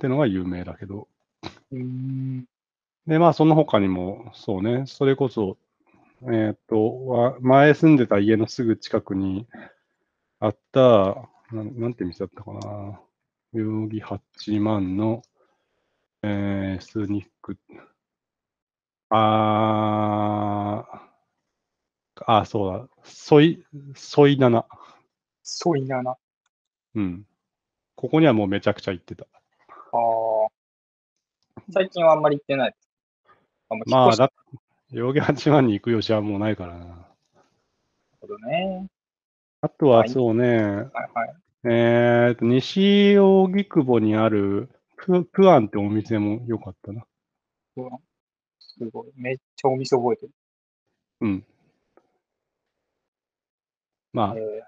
[0.01, 1.07] ってのが有名だけど。
[3.05, 5.57] で、まあ、その他にも、そうね、それこそ、
[6.23, 9.45] えーっと、わ前住んでた家のすぐ近くに
[10.39, 12.99] あった、なんなんて店だったかな、
[13.53, 15.21] 代々木八幡の、
[16.23, 17.57] えー、スニック、
[19.09, 23.63] あー、あ、そうだ、ソイ、
[23.95, 24.65] ソイナナ。
[25.43, 26.17] ソイナナ。
[26.95, 27.27] うん。
[27.95, 29.27] ここにはもうめちゃくちゃ行ってた。
[31.71, 32.75] 最近はあんまり行ってない。
[33.69, 34.31] あんままあ、だ
[34.91, 37.07] 代々木八幡に行く余地はもうないからな。
[38.21, 38.87] ほどね。
[39.61, 40.91] あとははいそうね、はいはい。
[41.63, 47.03] えーと、西荻窪にあるププアンってお店も良かったな。
[47.77, 47.99] うわ
[48.59, 49.11] すごい。
[49.15, 50.31] めっちゃお店覚えてる。
[51.21, 51.45] うん。
[54.13, 54.63] まあ、え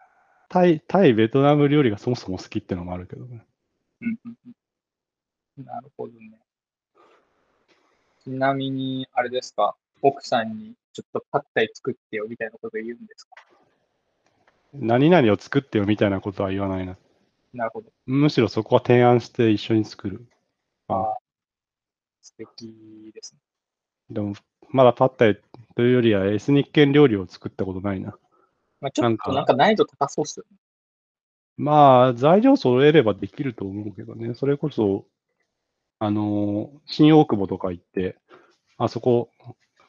[0.49, 3.45] タイ、タイ、ベトナム料理がそもそも好きってのもあるけどね。
[4.01, 4.35] うんうん
[5.65, 6.42] なるほどね。
[8.23, 13.35] ちなみに、あれですか、奥さんにちょっとパッタイ作ってよみたいなこと言うんですか？
[14.73, 16.97] 何々を作ってよみたいなことは言わないな。
[17.53, 17.91] なるほど。
[18.05, 20.25] むしろそこは提案して一緒に作る。
[20.87, 21.17] ああ、
[22.21, 23.39] 素敵ですね。
[24.09, 24.33] でも、
[24.69, 25.39] まだパッタイ
[25.75, 28.17] というよりはエスニック系料理を作ったことないな。
[28.81, 30.57] まあ、ちょっとなんか難易度高そうっすよね。
[31.55, 34.33] まあ、材料揃えればできると思うけどね。
[34.33, 35.05] それこそ、
[36.03, 38.17] あのー新大久保とか行って、
[38.77, 39.29] あそこ、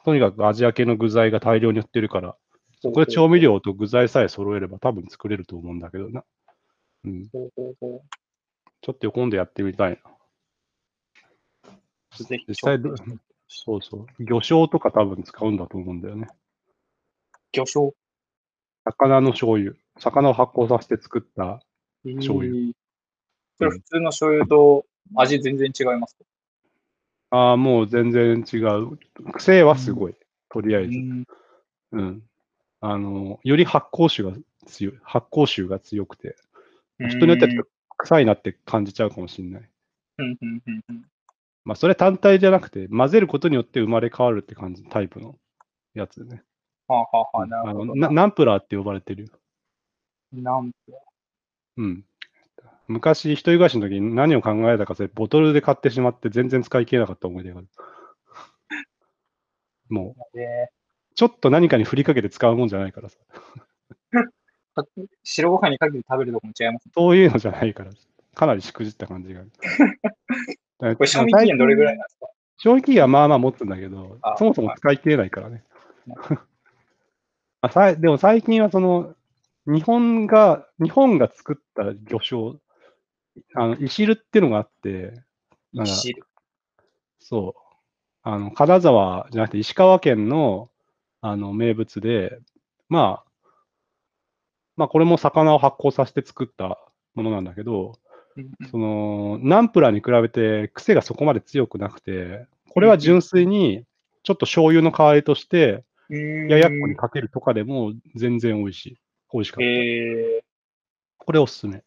[0.04, 2.36] とにかくアジア系の具材が大量に売ってるから、
[2.80, 6.22] そこで調味料と具材さえ揃えれば多分作れると思うんだけどな。
[7.04, 7.26] うん。
[7.26, 11.72] ちょっと今度やってみたいな。
[12.16, 12.78] 実際
[13.48, 14.06] そうそう。
[14.20, 16.28] 魚醤とか多分使うんだと思うんだよね。
[17.52, 17.92] 魚醤？
[18.84, 19.74] 魚の醤油。
[19.98, 21.60] 魚を発酵させて作った。
[22.04, 22.72] 醤油
[23.58, 26.24] 普通の醤油と味全然違いますか？
[27.30, 28.98] ああ、もう全然違う。
[29.32, 30.14] 癖はすごい。
[30.48, 30.90] とりあえず。
[30.90, 31.24] うん
[31.92, 32.22] うん。
[32.80, 34.32] あの、より発酵臭が
[34.66, 34.98] 強い。
[35.02, 36.36] 発酵臭が強くて。
[36.98, 39.70] 人によってはちょっと臭いなって感じちゃうかもしれない。
[40.18, 41.04] うんうんうんうん
[41.64, 45.38] まあ、それ単体じゃなくて、混ぜることによって生まれ変わるって感じ、タイプの
[45.94, 46.42] やつでね。
[46.86, 47.82] はあはあなるほど。
[47.82, 49.28] あのなナンプラーって呼ばれてるよ。
[50.32, 50.92] なんと。
[51.78, 52.04] うん。
[52.88, 57.68] 昔、一人暮らしの時に何を考えたか、それボトルで買ってしまって全然使い切れなかった思い出がある。
[59.88, 60.70] もう、で、
[61.14, 63.16] ちょっと何かに振りかけて使うもんじゃないからさ。
[64.74, 64.84] か
[65.22, 66.92] 白ご飯にかけて食べるとこも違いますね。
[66.94, 67.90] そういうのじゃないから、
[68.34, 69.50] かなりしくじった感じがある。
[70.96, 72.26] これ賞味期限どれぐらいなんですか？
[72.58, 75.64] 賞味期限はまあまあ持つんだけどあ、そもそも使い切れないからね
[76.06, 76.16] な。
[77.62, 79.14] あ さいでも最近はその、
[79.66, 82.56] 日本が、日本が作った魚醤、
[83.54, 85.12] あの、いしるっていうのがあって、
[85.72, 86.22] なんか汁。
[87.18, 87.60] そう。
[88.22, 90.70] あの、金沢じゃなくて石川県の、
[91.20, 92.38] あの、名物で、
[92.88, 93.30] まあ、
[94.76, 96.78] まあ、これも魚を発酵させて作った
[97.14, 97.98] ものなんだけど、
[98.36, 103.84] うんその、ナンプラーに比べて癖がそこまで強くなくて、これは純粋に、
[104.24, 108.98] ちょっと醤油の代わりとして、うんややっこにかけるとかでも全然美味しい。
[109.32, 109.64] 美味しかった。
[109.64, 110.44] え
[111.18, 111.82] これおすすめ。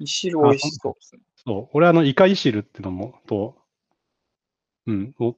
[0.00, 1.22] ー、いしる美味しそうですね。
[1.36, 1.68] そう。
[1.72, 3.56] 俺あの、イカイシルってのも、と、
[4.86, 5.36] うん、を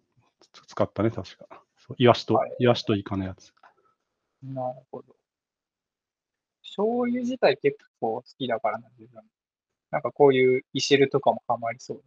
[0.53, 1.62] つ使ったね、確か。
[1.79, 3.53] そうイワシと、はいイワシとイカのやつ。
[4.42, 5.16] なるほど。
[6.62, 9.23] 醤油自体結構好きだからな、自分。
[9.90, 12.03] なんかこういういしるとかもハマりそう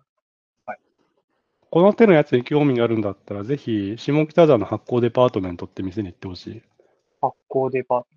[1.74, 6.60] この手のやつに興味があるんだったら、ぜひ、下北沢の発酵デパートメントって店に行ってほしい。
[6.60, 6.68] だ。
[7.20, 8.08] 発酵デパート。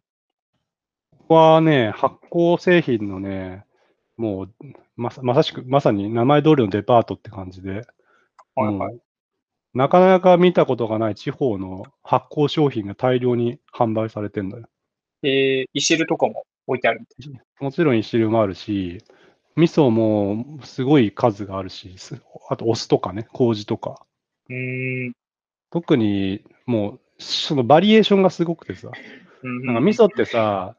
[1.21, 3.65] ここはね、発酵製品のね、
[4.17, 4.55] もう
[4.97, 7.87] まさまさしく、まさに名前通りのデパートって感じで、
[8.55, 8.99] はいはい。
[9.75, 14.67] なかなか見たことがない地方の発酵商品が大量に販売されてんだよ。
[15.23, 19.05] えー、いしるとかも置いてあるみたいもちろん一種もあるし、
[19.57, 24.07] 味噌もすごい数があるし、すあとお酢とかね、麹とか。
[24.49, 25.13] うーん。
[25.71, 28.91] 特にもう、そのバリエーションがすごくてさ、
[29.43, 30.77] うんなんか味噌ってさ、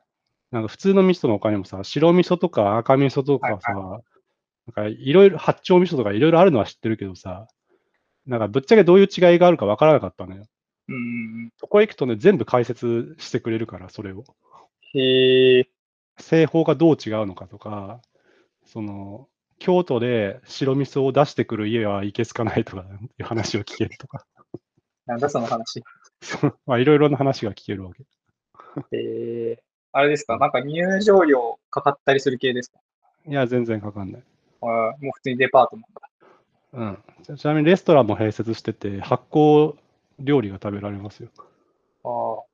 [0.52, 4.02] なんか普通の味噌の他にもさ、白味噌とか赤味噌とかさ、なん
[4.74, 7.48] かいろいろ、八丁味噌とかいろいろあるのは知ってるけどさ、
[8.26, 10.46] なんかぶっちゃけどういう違いがあるかわからなかったのよ。
[10.90, 10.98] うんう
[11.48, 14.24] んそこへ行くとね、全部解説してくれるから、それを。
[14.94, 15.00] うん。
[15.02, 15.70] へえ。
[16.20, 18.02] 製法がどう違うのかとか、
[18.66, 19.28] その、
[19.60, 24.26] 京都で白味噌を出してくる家はいけすかないとかいう話を聞けるとか、
[25.06, 25.84] なんだその話。
[26.66, 28.04] まあいろいろな話が聞けるわけ。
[28.92, 29.67] えー、
[29.98, 30.38] あれですか？
[30.38, 32.78] なんか入場料かかったりする系ですか？
[33.28, 34.24] いや、全然かかんない。
[34.62, 36.02] あーもう普通にデパートなんだ。
[36.74, 37.36] うん。
[37.38, 39.76] ちちなみにレストランも併設してて、発酵
[40.20, 41.30] 料理が食べられますよ。
[42.04, 42.46] ああ。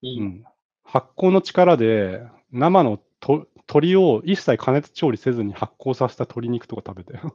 [0.00, 0.20] いい。
[0.20, 0.44] うん。
[0.84, 7.30] 発酵の力で、生のと鶏を一切加熱調理せずに発酵させた鶏肉とか食べて、何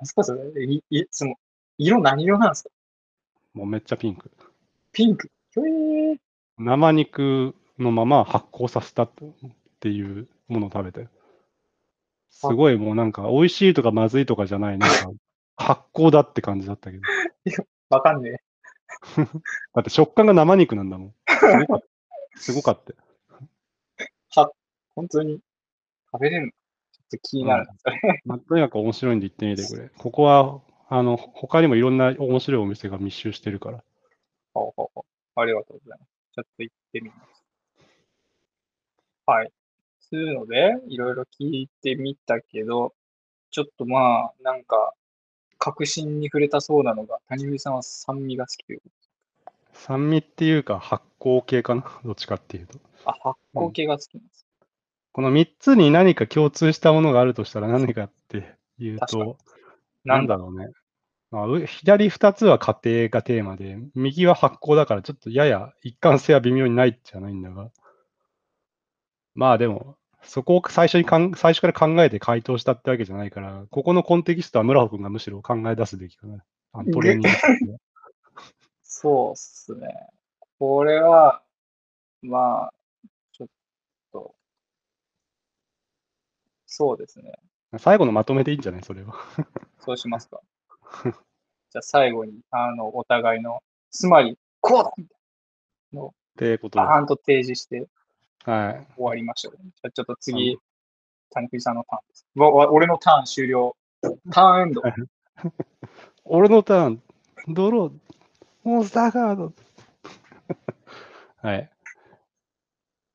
[0.00, 1.34] ですかそれいいその
[1.78, 2.70] 色何色なんですか？
[3.54, 4.30] もうめっちゃピンク。
[4.92, 5.28] ピンク。
[5.56, 6.16] へえ。
[6.58, 9.10] 生肉のまま発酵させたっ
[9.80, 11.08] ていうものを食べて。
[12.30, 15.12] すごいもうなんか美味しいとかまずいとかじゃない、なんか
[15.56, 17.02] 発酵だって感じだったけど。
[17.90, 18.36] わかんねえ。
[19.74, 21.14] だって食感が生肉なんだもん。
[21.28, 21.34] す
[21.66, 22.40] ごかった。
[22.40, 22.94] すごかった。
[24.94, 25.40] 本当に
[26.12, 26.52] 食べれるの？
[26.52, 26.58] ちょ
[27.04, 28.22] っと気になるな、それ。
[28.24, 29.90] まあ、とにかく面白いんで行ってみてくれ。
[29.96, 33.84] ここは、あの、他にもいろんな面白いお店が密集してるから。
[34.54, 36.10] ほうほうほうありがとうございます。
[36.34, 37.41] ちょっと行ってみます。
[39.32, 39.52] はい。
[40.00, 42.92] つうので、いろいろ聞いてみたけど、
[43.50, 44.92] ちょっとまあ、なんか、
[45.58, 48.90] 確信に触れたそうなのが、谷口さんは酸味が好きというこ
[49.72, 51.84] 酸味っていうか発酵系かな？
[52.04, 52.78] どっちかっていうと。
[52.78, 52.84] と。
[53.06, 54.46] あ、発酵系が好きなんです。
[55.12, 59.38] この3つに何か共通したものがあるとしたら何かっていうと、
[60.04, 60.26] なん？
[60.26, 60.68] だろうね。
[61.30, 67.70] まあ、う左2つは家庭がテーマで、右は発酵だからちょっとやや一貫性は微妙にないじゃないんだが。
[69.34, 76.44] まあでも、そこを最初にかん最初から考えて回答したってわけじゃないから、ここのコンテキストは村尾君がむしろ考え出すべきかな。
[76.92, 77.28] トレーニング
[78.82, 79.88] そうっすね。
[80.58, 81.42] これは、
[82.22, 82.74] まあ、
[83.32, 83.48] ちょっ
[84.12, 84.34] と、
[86.66, 87.32] そうですね。
[87.78, 88.82] 最後のまとめでいいんじゃない？
[88.84, 89.14] それは。
[89.80, 90.40] そうしますか。
[91.04, 95.14] じゃあ最後に、あの、お互いの、つまり、こうだみた
[96.04, 97.88] いっていうことバーンと提示して
[98.44, 98.86] はい。
[98.96, 99.56] 終わりましょう。
[99.56, 100.58] じゃあちょっと次、
[101.30, 102.26] 谷口さんのターンです。
[102.34, 103.76] わわ俺のターン終了。
[104.32, 104.82] ターンエンド。
[106.24, 107.02] 俺のターン、
[107.48, 107.92] ドロー、
[108.64, 109.52] モンスターカード。
[111.42, 111.70] はい。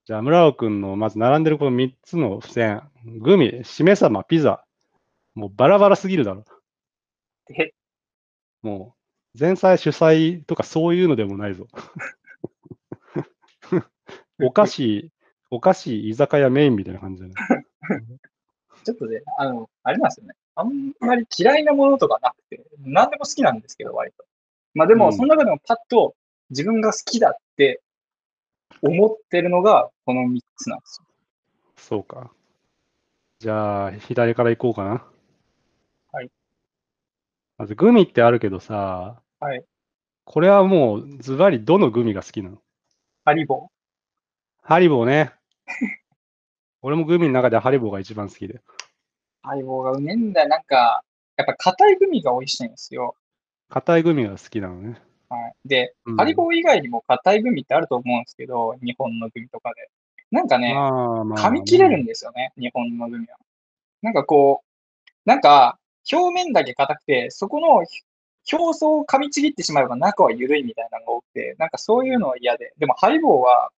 [0.06, 4.66] じゃあ、村尾くんのまず並んでるこの3つの付箋、グミ、しめ鯖、ピザ。
[5.36, 6.46] もうバラバラすぎるだろ。
[7.54, 7.74] え、
[8.62, 8.96] も
[9.36, 11.68] う、前菜主催とかそういうのでもないぞ。
[14.42, 15.12] お菓子、
[15.50, 17.34] お菓子、居酒屋メインみたいな感じだね。
[18.84, 20.34] ちょっとね、あの、あれなんですよね。
[20.56, 24.26] あんまり嫌いなものとかなくて、何でも好きなんですけど、割と。
[24.74, 26.16] まあでも、うんその中でもパッと
[26.50, 27.82] 自分が好きだって
[28.82, 31.08] 思ってるのが、この3つなんですよ。
[31.78, 32.32] そうか。
[33.40, 35.06] じゃあ、左から行こうかな。
[36.12, 36.32] はい。
[37.58, 39.64] まず、グミってあるけどさ、はい。
[40.26, 42.58] これはもう、ズバリどのグミが好きなの？
[43.24, 43.70] ハリボー。
[44.64, 45.37] ハリボーね。
[46.82, 48.62] 俺もグミの中ではハリボーが一番好きで。
[49.42, 50.48] ハリボーがうめえんだよ。
[50.48, 51.04] なんか、
[51.36, 53.16] やっぱ硬いグミが美味しいんですよ。
[53.70, 55.02] 硬いグミが好きなのね。
[55.30, 55.56] はい。
[55.66, 59.90] で、うんハリボー以外にも硬いグミってあると思うんですけど、日本のグミとかで。
[60.32, 60.92] なんかね、まあ
[61.24, 63.38] まあ、噛み切れるんですよね、日本のグミは。
[64.02, 65.80] なんかこう、なんか
[66.12, 67.84] 表面だけ硬くて、そこの
[68.52, 72.74] 表層を噛みちぎってしまえば中は緩いみたいなのが多くて、なんかそういうのは嫌で。
[72.78, 73.72] でもハリボーは、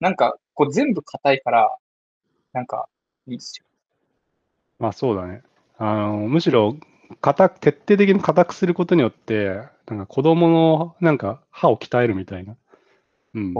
[0.00, 1.76] なんかこう全部硬いから、
[2.52, 2.88] なんか、
[3.28, 3.64] いいっすよ。
[4.80, 5.42] まあそうだね。
[5.78, 6.76] あの、むしろ、
[7.20, 12.56] 硬く、徹底的に硬くすることによって、なんか子供の、なんか歯を鍛えるみたいな。
[13.34, 13.54] うん。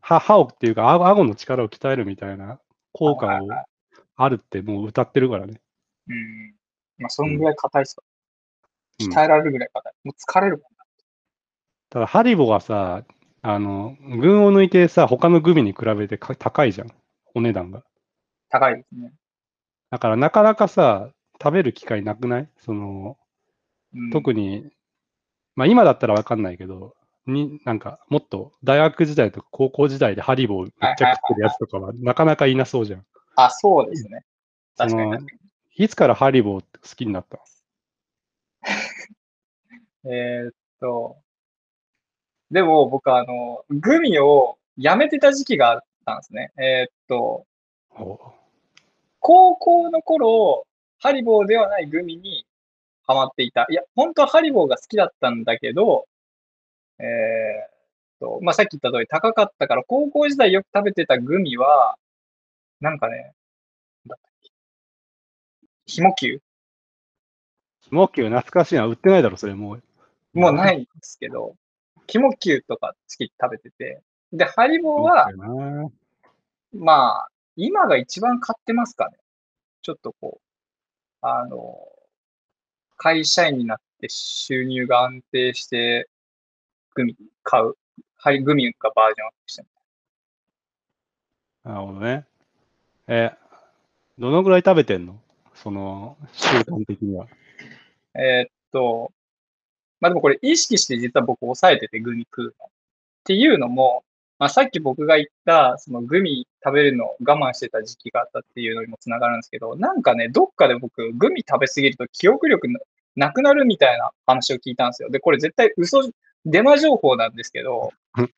[0.00, 2.58] 歯、歯をっていうか、あ顎の力を鍛えるみたいな
[2.92, 3.48] 効果を
[4.16, 5.60] あるってもう歌ってるからね。
[6.08, 6.54] うん。
[6.96, 8.02] まあ、そんぐらい硬いっすか。
[8.02, 9.92] うん鍛えられるぐらい硬い。
[10.04, 10.84] もう疲れるもんな。
[11.90, 13.04] ただ、ハリボがさ、
[13.42, 16.88] あの、群を抜いてさ、他のグミに比べてか高いじゃん。
[17.34, 17.84] お値段が。
[18.48, 19.12] 高いですね。
[19.90, 21.10] だから、なかなかさ、
[21.40, 22.48] 食べる機会なくない？
[22.58, 23.16] その、
[23.94, 24.72] うん、特に、
[25.54, 33.06] まあ今だったらわかんないけど、に、なんか、もっと大学時代とか高校時代でハリボーめっちゃ食ってるやつとかはなかなかいなそうじゃん。
[33.36, 34.24] あ、そうですね。
[34.76, 35.26] 確かに
[35.76, 36.66] いつからハリボー好
[36.96, 37.36] きになった？
[37.36, 37.42] に。
[40.10, 41.18] えーっと、
[42.50, 46.52] でも僕あの、グミをやめてた時期があったんですね。
[46.56, 47.46] えーっと、
[47.98, 48.34] の
[49.20, 50.66] 高校の頃、
[51.00, 52.46] ハリボーではないグミに
[53.06, 53.66] ハマっていた。
[53.70, 56.06] いや、本当はハリボーが好きだったんだけど、
[56.98, 57.70] えーっ
[58.20, 61.96] と、まあ、さっき言った通り高かったから、高校時代よく食べてたグミは、
[62.80, 63.34] なんかね、
[64.06, 64.50] なんだったっけ。
[65.86, 66.42] ひもきゅ
[67.90, 68.86] モッキュ懐かしいな。
[68.86, 69.82] 売ってないだろ、それもう。
[70.34, 71.54] うもうないんですけど、
[72.08, 74.02] ひもきゅうとか好きで食べてて、
[74.32, 75.90] で、ハリボーは、な
[76.74, 79.16] まあ、今が一番買ってますかね。
[79.82, 80.44] ちょっとこう、
[81.20, 81.78] あの、
[82.96, 86.08] 会社員になって収入が安定して、
[86.94, 87.74] グミ買う。
[88.16, 89.68] はい、グミがバージョンアップしてる
[91.64, 92.26] なるほどね。
[93.06, 93.32] え、
[94.18, 95.20] どのぐらい食べてんの？
[95.54, 97.26] その、習慣的には。
[98.14, 99.12] えーっと、
[100.00, 102.50] まあでもこれ意識して実は僕抑えててグミ食うの。
[102.50, 102.68] っ
[103.24, 104.04] ていうのも、
[104.38, 112.80] まあさっき僕が言った、そのグミ食べるのを我慢してた時期があったっていうのにもつながるんですけど、なんかね、どっかで僕、グミ食べ過ぎると記憶力な
[113.16, 115.10] なくなるみたいな話を聞いたんですよ。
[115.10, 116.02] で、これ絶対嘘、
[116.46, 118.32] デマ情報なんですけどうん、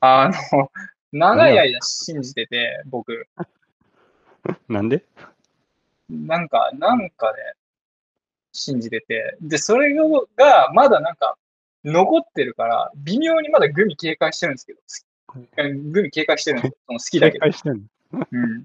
[0.00, 0.70] あの、
[1.12, 3.26] 長い間信じてて、僕、
[4.68, 5.04] なんで？
[6.10, 7.38] なんか、なんかね、
[8.52, 11.36] 信じてて、で、それが、まだなんか、
[11.84, 14.80] 残ってるから、微妙にまだグミ警戒してるんですけど、
[15.90, 16.76] グミ警戒してるんですよ。
[16.86, 17.44] その好きだけど。
[17.44, 18.26] 警戒してんの？
[18.30, 18.64] うん。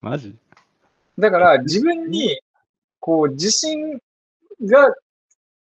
[0.00, 0.34] マジ？
[1.18, 2.40] だから、自分に、
[3.00, 4.00] こう、自信
[4.64, 4.94] が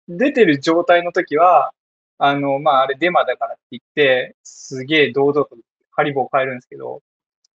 [0.08, 1.72] 出てる状態の時は、
[2.18, 5.56] あの、まあ、あれデマだからって言って、すげえ堂々と
[5.90, 7.02] ハリボーを変えるんですけど、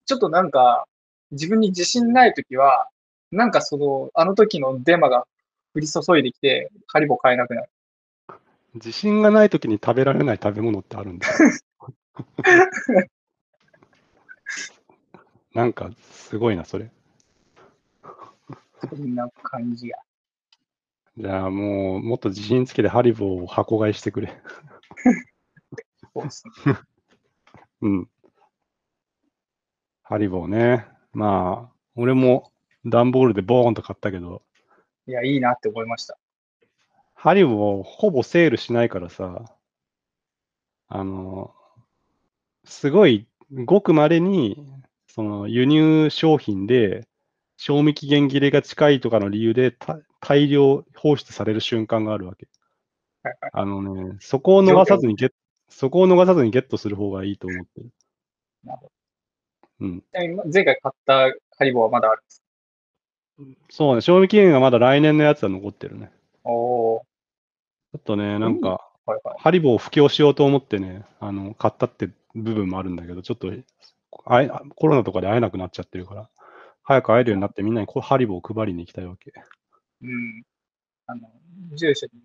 [0.05, 0.85] ちょっとなんか、
[1.31, 2.87] 自分に自信ない時は、
[3.31, 5.25] なんかその、あの時のデマが
[5.77, 7.69] 降り注いできて、ハリボー買えなくなる。
[8.73, 11.27] 自信がないときに食べられない食べ物ってあるんだ。
[15.53, 16.89] なんか、すごいな、それ。
[18.89, 19.97] そんな感じや。
[21.15, 24.33] じゃあもう、もっと自信つけてハリボーを箱買いしてくれ。
[27.81, 28.09] うん。
[30.01, 30.87] ハリボーね。
[31.13, 32.51] まあ、俺も
[32.85, 34.41] 段ボールでボーンと買ったけど、
[35.07, 36.17] いや、いいなって思いました。
[37.13, 39.45] ハリボーほぼセールしないからさ、
[40.89, 41.53] あの、
[42.65, 43.27] すごい、
[43.65, 44.63] ごく稀に、
[45.07, 47.07] その輸入商品で、
[47.55, 52.47] 賞味期限切れが近いとかの理由でた大量放出される瞬間があるわけ。
[53.23, 53.81] はいはいあの
[54.11, 55.31] ね、そこを逃さずにゲッ
[55.69, 57.89] そこを逃さずにゲットする方がいいと思ってる。
[58.63, 58.91] なるほど。
[59.79, 60.03] うん。
[60.53, 62.43] 前回買ったハリボーはまだあるんです
[63.69, 66.11] そうね、賞味期限がまだ来年のやつは残ってるね。
[66.43, 68.69] おー、ちょっとね、なんか、
[69.05, 69.35] はいはい。
[69.39, 73.51] ハリボーを布教しようと思ってね、あの、買ったって部分もあるんだけど、ちょっと、
[74.25, 76.29] あえコロナとかで会えなくなっちゃってるから、
[76.83, 79.33] 早く会えるようになってみんなにこうハリボーを配りに行きたいわけ。
[80.01, 80.43] うん。
[81.05, 81.29] あの、
[81.75, 82.21] 住所に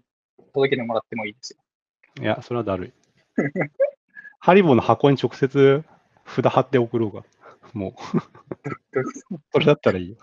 [0.52, 1.58] 届けてもらってもいいですよ。
[2.22, 2.92] いや、それはだるい。
[4.40, 5.84] ハリボーの箱に直接
[6.26, 7.24] 札貼って送ろうか。
[7.72, 7.92] もう、
[9.52, 10.16] それだったらいいよ。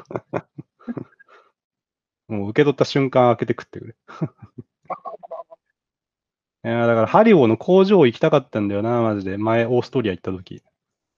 [2.27, 3.95] もう受け取った瞬間開けて食ってくれ。
[6.65, 9.37] いや、だからハリボーの工場行きたかったんだよな、マジで。
[9.37, 10.61] 前、オーストリア行った時。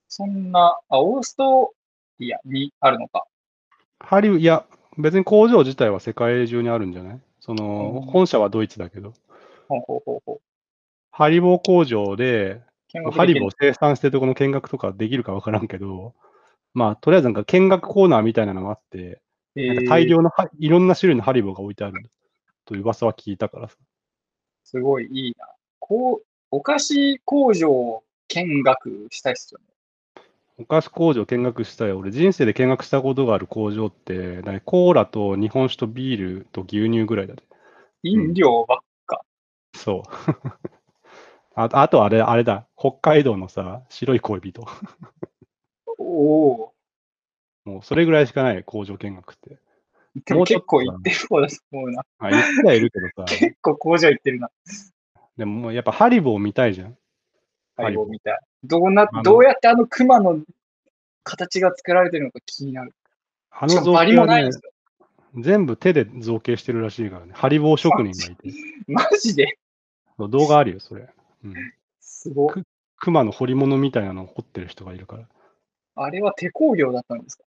[0.08, 1.74] そんな、あ、オースト
[2.18, 3.26] リアにあるのか。
[3.98, 4.66] ハリウいや、
[4.98, 7.20] 別に工場自体は世界中にあるんじゃない？
[7.40, 9.12] その、うん本社はドイツだけど、
[9.68, 10.40] ほうほうほうほう。
[11.10, 12.62] ハリボー工場で、
[13.14, 16.14] ハリボー生産してるところの見学とかできるかわからんけど、
[16.74, 19.20] まあ、とりあえずなんか見学コーナーみたいなのがあって、
[19.54, 22.10] 大量のはいろんな種類のハリボーが置いてある
[22.64, 23.76] という噂は聞いたからさ。
[24.64, 25.46] すごいいいな。
[25.78, 29.66] こう、お菓子工場見学したいっすよね。
[30.58, 31.98] お菓子工場見学したよ。
[31.98, 37.42] 俺、人生で見学したことがある工場って、何コーラと日本酒とビールと牛乳ぐらいだね。
[38.02, 39.22] 飲料ばっか。
[39.74, 40.10] そう。
[41.54, 42.66] ああとあれ、あれだ。
[42.76, 44.64] 北海道のさ、白い恋人。
[45.98, 46.71] おお
[47.64, 49.58] もうそれぐらいしかない、工場見学って。
[50.16, 50.24] ー。
[50.24, 52.04] でも結構行ってる方だと思うな。
[52.18, 54.50] あ、言ってはいるけどさ、結構工場行ってるな。
[55.36, 56.96] でももうやっぱハリボー見たいじゃん。
[57.76, 58.32] ハリボーみたい。
[58.34, 60.40] ハどうなどうやってあの熊の
[61.24, 62.94] 形が作られてるのか気になる。
[63.50, 64.50] あしかもバリ造形はね。
[65.38, 67.32] 全部手で造形してるらしいからね。
[67.34, 68.54] ハリボー職人がいて。
[68.86, 69.56] マジで？
[70.18, 71.08] 動画あるよ、それ。
[71.44, 71.54] うん。
[72.00, 72.62] すごい。
[72.98, 75.28] 熊の彫り物みたいなのを彫ってる人がいるから。
[75.94, 77.44] あれは手工業だったんですか、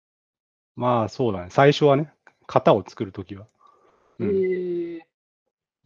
[0.76, 1.48] まあそうだね。
[1.50, 2.12] 最初はね、
[2.46, 3.46] 型を作るときは。
[4.18, 5.00] うん。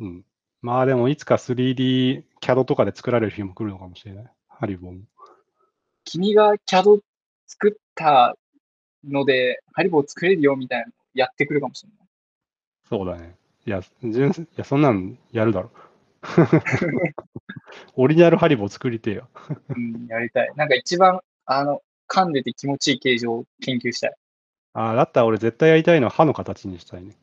[0.01, 0.25] うん。
[0.63, 4.33] まあでもいつか 3D キャドとかで作られる日も来るのかもしれない。
[4.49, 5.01] ハリボーも。
[6.05, 7.01] 君が CAD
[7.47, 8.37] 作った
[9.05, 12.09] ので、ハリボー作れるよみたいなのやってくるかもしれない。
[12.89, 13.37] そうだね。
[13.67, 15.71] いや、純粋いやそんなんやるだろ。
[17.95, 19.29] オリジナルハリボー作りてえよ。
[19.69, 20.53] うん、やりたい。
[20.57, 24.15] なんか一番、あの、噛んでて気持ちいい形状を研究したい。
[24.77, 27.17] ああ、だったら俺絶対やりたいのは歯の形にしたいね。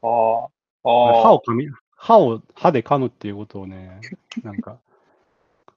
[0.00, 0.48] ああ。
[0.84, 4.00] 歯を噛み、歯を歯で噛むっていうことをね、
[4.44, 4.78] なんか、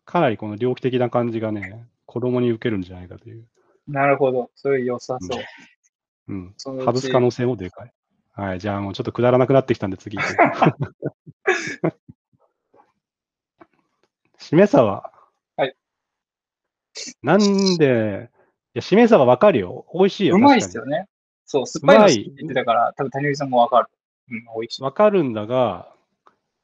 [0.06, 3.48] かなりこの猟奇的な感じがね、子供に受けるんじゃないかという。
[3.88, 4.52] なるほど。
[4.54, 5.42] それ良さそう。
[6.28, 6.48] うん。
[6.50, 7.92] うち外す可能性もでかい。
[8.34, 10.36] はい、じゃあもうちょっとくだらなくなってきたんで次行く。
[14.38, 14.86] しめ鯖。
[14.86, 15.12] は？
[15.66, 15.74] い。
[17.24, 17.40] なん
[17.78, 18.30] で、
[18.76, 19.88] いや、しめ鯖わかるよ。
[19.96, 20.36] 美味しいよ。
[20.36, 21.08] うまいっすよね。
[21.54, 23.88] そう、酸っぱいの好きって言ってたから、多分谷口さんもわかる。
[24.32, 24.82] うん、美味しい。
[24.82, 25.94] わかるんだが、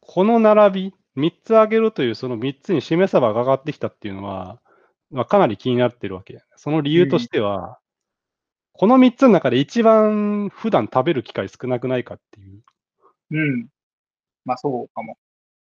[0.01, 4.59] この並び、3つあげるというその3つにしめ鯖が上がってきたっていうのは、
[5.11, 6.41] まあ、かなり気になってるわけ。
[6.55, 7.77] その理由としては、
[8.73, 12.63] この3つの中で一番普段食べる機会少なくないかっていう。
[13.31, 13.67] うん。
[14.45, 15.17] まあそうかも。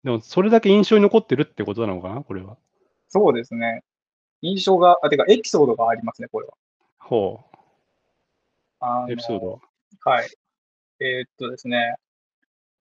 [0.03, 2.57] でも、それだけ印象に残ってるってことなのかな、これは。
[3.09, 3.83] そうですね。
[4.41, 6.53] 印象が、あ、てかエピソードがありますね、これは。
[6.97, 7.43] ほ
[8.81, 9.61] あう、エピソード。
[10.03, 10.29] はい。
[10.99, 11.95] えーっとですね、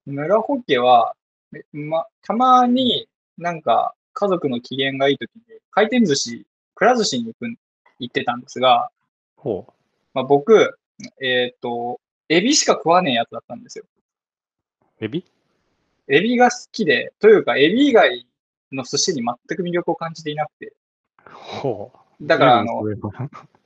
[0.05, 1.15] 村ホ家は、
[1.55, 5.41] えま、たまになんか家族の機嫌がいいときに
[5.71, 6.45] 回転寿司、
[6.75, 7.55] くら寿司に行くん、
[7.99, 8.89] 行ってたんですが、
[9.37, 9.73] ほう。
[10.13, 10.77] まあ、僕、
[11.21, 11.99] えーっと、
[12.29, 13.85] エビしか食わねえやつだったんですよ。
[14.99, 15.25] エビ？
[16.07, 18.27] エビが好きで、というかエビ以外
[18.71, 20.73] の寿司に全く魅力を感じていなくて。
[21.31, 22.27] ほう。
[22.27, 22.83] だからあの、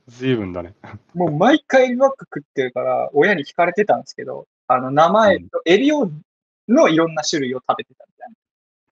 [0.08, 0.74] 随分だね。
[1.14, 6.10] もう毎回エビばっか食ってるから、親に聞かれてたんですけど、あの、名前と、エビを、
[6.68, 8.34] のいろんな種類を食べてたみたいな。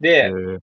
[0.00, 0.60] で、えー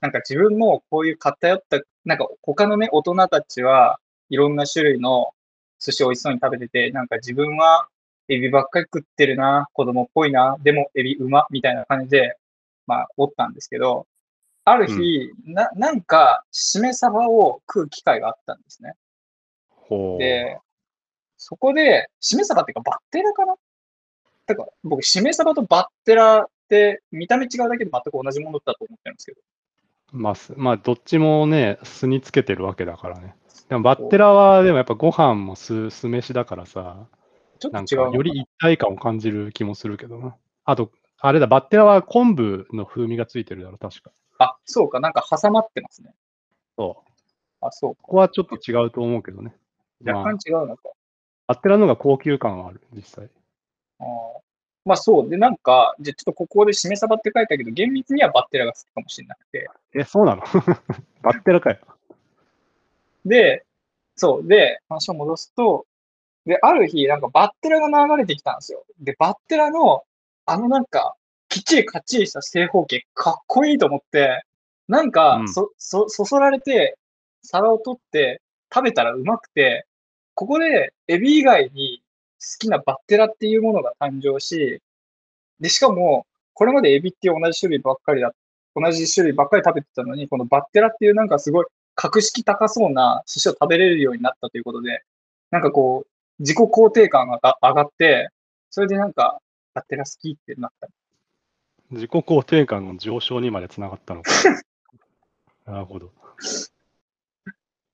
[0.00, 3.98] なんか自分もこういう偏った、なんか他のね、大人たちは
[4.28, 5.32] いろんな種類の
[5.80, 7.88] 寿司を美味しそうに食べてて、なんか自分は
[8.28, 12.36] エビばっかり食ってるな、子供っぽいな、でもエビうま、みたいな感じで、
[12.86, 14.06] まあ、おったんですけど、
[14.64, 18.94] ある日、な、なんか、しめ鯖を食う機会があったんですね。
[19.88, 20.18] ほう。
[20.18, 20.58] で、
[21.36, 23.54] そこで、しめ鯖っていうかバッテラかな？
[24.46, 29.40] だから僕、しめ鯖とバッテラって見た目違うだけで全く同じものだと思ってるんですけど。
[30.12, 33.34] まあ、すまあ、どっちもね、酢につけてるわけだからね。
[33.68, 37.06] でも、バッテラは、でもやっぱご飯も酢、酢飯だからさ、
[37.58, 40.36] ちょっなんと違うより一体感を感じる気もするけどな。
[40.64, 44.12] あと、あれだ、バッテラは昆布の風味がついてるだろ、確か。
[44.38, 46.14] あ、そうか、なんか挟まってますね。
[46.76, 47.12] そう。
[47.66, 49.56] あ、そうここはちょっと違うと思うけどね。
[50.04, 50.12] か。
[50.12, 50.82] 若干違うのか。
[51.46, 53.28] バッテラの方が高級感はある、実際。
[54.00, 54.06] あー
[54.84, 55.28] まあそう。
[55.28, 59.68] で、なんか、じゃあちょっとここでしめ鯖って書いたけど、厳密にはバッテラが好きかもしれなくて。
[59.94, 60.42] え、そうなの？
[61.22, 61.78] バッテラかよ。
[63.24, 63.64] で、
[64.14, 64.46] そう。
[64.46, 65.86] で、話を戻すと、
[66.46, 68.84] で、ある日、なんかバッテラが流れてきたんですよ。
[69.00, 70.04] で、バッテラの、
[70.46, 71.16] あのなんか、
[71.48, 74.44] きっちりかっちりした正方形、かっこいいと思って、
[74.86, 76.96] なんか、うんそ、そ、そそられて、
[77.42, 78.40] 皿を取って
[78.72, 79.86] 食べたらうまくて、
[80.34, 82.02] ここでエビ以外に
[82.40, 84.80] 好きなバッテラっていうものが誕生し、
[85.60, 88.32] で、しかも、これまでエビっていう同じ種類ばっかりだ、
[88.74, 95.02] 同じ種類ばっかり食べてたのに、このバッテラっていうなんかすごい格式高そうな寿司を食べれるようになったということで、
[95.50, 96.08] なんかこう、
[96.38, 98.28] 自己肯定感が上がって、
[98.70, 99.40] それでなんか、
[99.72, 100.88] バッテラ好きってなった。
[101.90, 104.30] 自己肯定感の上昇にまでつながったのか。
[105.66, 106.12] なるほど。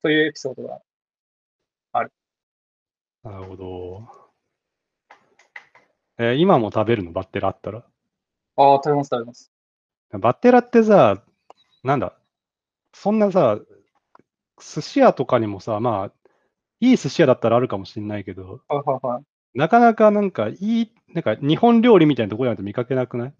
[0.03, 0.81] というエピソードが。
[3.25, 4.09] なるほど。
[6.19, 7.85] えー今も食べるのバッテラあったら？
[8.57, 9.53] ああ、食べます食べます。
[10.11, 11.23] バッテラってさ、
[11.85, 12.19] なんだ、
[12.93, 13.59] そんなさ、
[14.59, 16.13] 寿司屋とかにもさ、まあ、
[16.81, 19.25] いい寿司屋だったらあるかもしれないけど、はいはいはい。
[19.59, 23.35] なかなかなんかいい、なんか日本料理みたいなところなんて見かけなくない？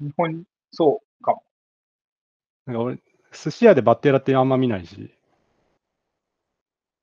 [0.00, 1.44] 日本、そうかも。
[2.66, 2.98] なんか俺、
[3.32, 5.14] 寿司屋でバッテラってあんま見ないし。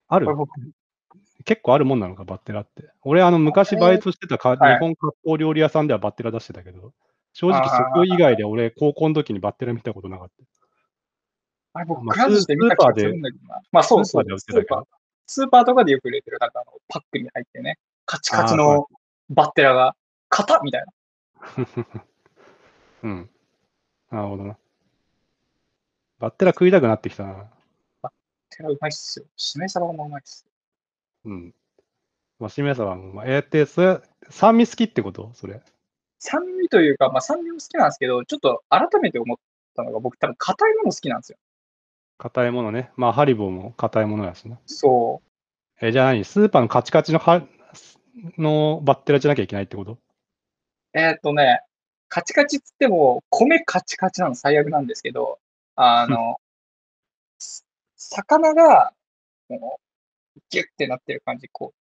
[0.07, 0.27] ある？
[1.45, 2.89] 結構あるもんなのか、バッテラって。
[3.03, 6.93] 俺、あの、昔バイトしてたか、はい日本割烹料理屋さんではバッテラ出してたけど、
[7.33, 10.43] 正直そこ以外で俺、高校の時にバッテラ見たことなかった。
[11.73, 13.61] あれ僕、まあくら寿司で見た気がするんだけどな。
[13.71, 14.87] まあそうそうスーパースーパーてたけど。。
[15.27, 18.87] スーパーとかでよく売れてる、なんかあの、パックに入ってね、カチカチの
[19.29, 19.95] バッテラが、
[20.29, 20.91] 型みたいな。
[23.03, 23.29] うん。
[24.11, 24.57] なるほどな。
[26.19, 27.49] バッテラ食いたくなってきたな。
[28.49, 29.25] テラうまいっすよ。
[29.35, 30.47] しめ鯖もうまいっす。
[31.25, 31.53] うん。
[32.39, 33.99] まあ、しめさばも、まあ、えーって、それ、
[34.29, 35.31] 酸味好きってこと？
[35.33, 35.61] それ。
[36.19, 39.37] 酸味というか、まあ酸味も好きなんですけど、ちょっと改めて思っ
[39.75, 41.37] たのが、僕多分硬いもの好きなんですよ。
[42.17, 42.91] 硬いものね。
[42.95, 44.59] まあ、ハリボーも硬いものやしな。
[44.65, 45.21] そ
[45.81, 46.23] え、じゃあ何？
[46.25, 47.43] スーパーのカチカチのは
[48.37, 49.93] のバッテラじゃなきゃいけないってこと？
[49.93, 49.97] う。
[50.93, 51.61] えーっとね、
[52.09, 55.39] カチカチっつっても、米カチカチなの最悪なんですけど、
[55.79, 56.37] あの、
[57.37, 57.63] す
[57.95, 58.93] 魚が、
[59.47, 59.79] も
[60.35, 61.77] う、ギュッてなってる感じ、こう、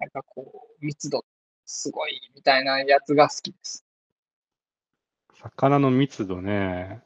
[0.00, 1.24] なんかこう、密度
[1.64, 3.86] すごいみたいなやつが好きです。
[5.34, 7.00] 魚の密度ね。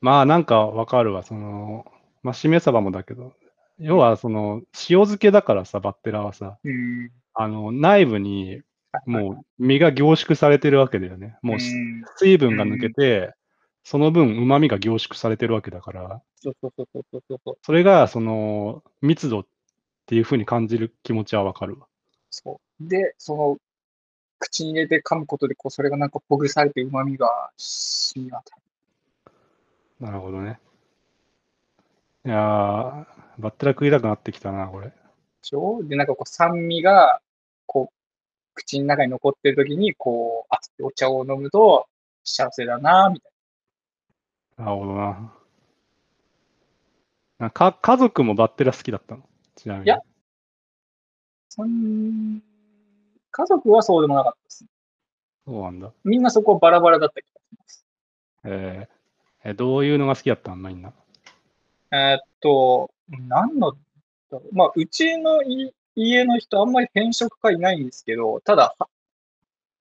[0.00, 1.22] まあ、なんかわかるわ。
[1.22, 1.84] その、
[2.22, 3.34] まあ、しめ鯖もだけど、
[3.78, 7.10] 要は、その、塩漬けだからさ、バッテラはさ、うん。
[7.34, 8.62] あの、内部に、
[9.04, 11.36] もう、身が凝縮されてるわけだよね。
[11.42, 13.34] もう、うん水分が抜けて、
[13.84, 17.58] その分、旨味が凝縮されてるわけだから、そうそうそうそうそうそう。
[17.62, 19.46] それが、その、密度っ
[20.06, 21.86] ていう風に感じる気持ちはわかるわ。
[22.30, 22.88] そう。
[22.88, 23.58] で、その、
[24.38, 28.62] 口に入れて噛むことで、こう、それがなんかほぐされて旨味が染み渡る。
[30.00, 30.58] なるほどね。
[32.24, 33.06] いやー、
[33.38, 34.92] バッテラ食いたくなってきたな、これ。
[35.82, 37.20] でなんかこう、酸味が、
[37.66, 37.94] こう、
[38.54, 41.86] 口の中に残ってる時に、こう、熱いお茶を飲むと、
[42.24, 43.32] 幸せだな、みたい
[44.56, 45.32] なるほどな。
[47.38, 49.22] なんか家族もバッテラ好きだったの？
[49.56, 49.86] ちなみに。
[49.86, 50.02] いやな。
[51.48, 52.40] そん
[53.30, 54.64] 家族はそうでもなかったです。
[55.46, 55.92] そうなんだ。
[56.04, 57.86] みんなそこバラバラだった気がします。
[58.44, 60.92] えーえ、どういうのが好きだったんみんな。
[61.92, 63.78] えーっと、何のだ
[64.30, 68.88] ろう、まあ、うちのい家の人、あんまり偏食家いないんですけど、ただ、は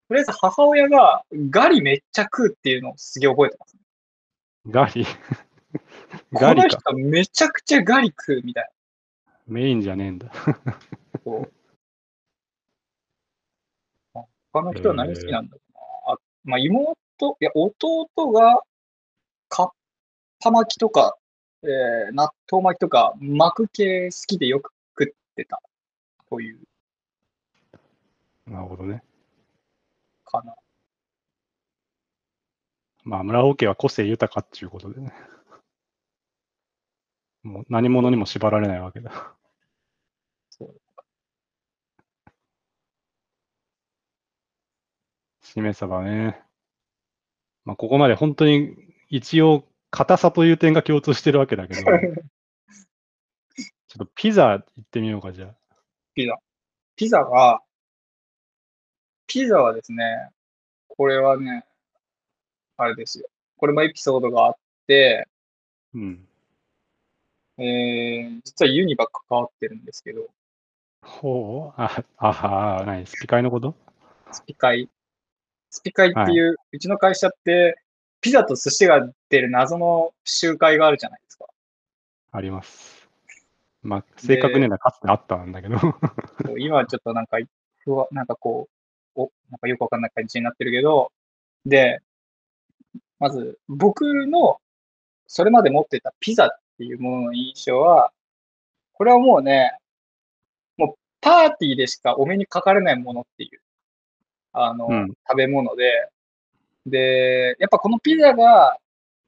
[0.10, 3.78] とりあえず母親がガリめっちゃ食うっていうのをすげえ覚えてます。
[4.68, 5.12] ガリこ
[6.32, 6.68] のガリか。
[6.68, 8.70] 人めちゃくちゃガリ食うみたい
[9.48, 10.32] メインじゃねえんだ。
[14.52, 16.14] 他の人は何好きなんだろうな。
[16.14, 16.96] あまあ、妹、
[17.42, 18.62] いや、弟が、
[19.50, 19.72] かっ
[20.40, 21.18] ぱ巻きとか、
[21.64, 25.62] えー納豆巻きとか、巻く系好きでよく食ってた
[26.30, 26.60] という
[28.48, 29.02] なるほどね。
[30.26, 30.54] かな。
[33.04, 35.14] まあ、村尾家は個性豊かっていうことでね。
[37.44, 39.36] もう何者にも縛られないわけだ。
[40.50, 40.82] そう
[45.42, 46.42] しめ鯖ね。
[47.66, 48.76] まあ、ここまで本当に
[49.10, 51.90] 一応、硬さという点が共通してるわけだけど、 ちょ
[53.96, 55.56] っとピザ行ってみようか、じゃあ。
[56.16, 56.36] ピザ。
[56.96, 57.62] ピザは、
[59.28, 60.32] ピザはですね、
[60.88, 61.66] これはね、
[62.78, 63.28] あれですよ。
[63.58, 64.56] これもエピソードがあっ
[64.88, 65.28] て、
[65.94, 66.28] うん。
[67.58, 70.28] えー、実はユニバ関わってるんですけど、
[71.04, 73.76] ほうあ、あは、何スピ会のこと？
[74.32, 74.90] スピ会。
[75.70, 77.78] スピ会っていう、うちの会社って、
[78.22, 81.46] ピザと寿司が出る謎の集会があるじゃないですか。
[82.32, 83.10] あります。
[83.82, 85.78] まあ、正確にはかつてあったんだけど。
[86.58, 87.38] 今はちょっとなんか、
[87.80, 88.70] ふわ、なんかこ
[89.16, 91.12] う、お、なんかよくわかんない感じになってるけど、
[91.66, 92.00] で、
[93.20, 94.60] まず、僕の、
[95.28, 98.12] それまで持ってたピザっていうものの印象は、
[98.94, 99.78] これはもうね、
[100.78, 103.62] もうパーティーでしかお目にかかれないものっていう、
[104.52, 105.08] あの、うん。
[105.30, 106.10] 食べ物で、
[106.86, 108.78] で、やっぱこのピザが、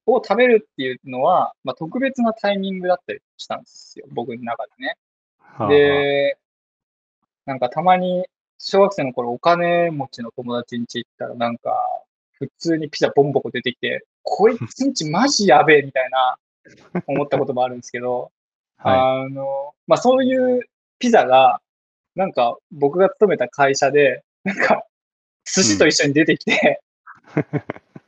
[0.08, 4.98] を食べるっていうのは、まあ、特別なタイミングだったりしたんですよ、僕の中でね。
[5.68, 6.38] で、
[7.46, 8.26] なんかたまに、
[8.58, 11.72] 小学生の頃お金持ちの友達ん家行ったらなんか、
[12.38, 16.38] 普通にピザボンボコ出てきて、こいつんちマジやべえみたいな、
[17.08, 18.32] 思ったこともあるんですけど、
[18.78, 20.62] はあの、まあ、そういう
[21.00, 21.62] ピザが、
[22.16, 24.84] なんか僕が勤めた会社で、なんか、
[25.46, 26.82] 寿司と一緒に出てきて、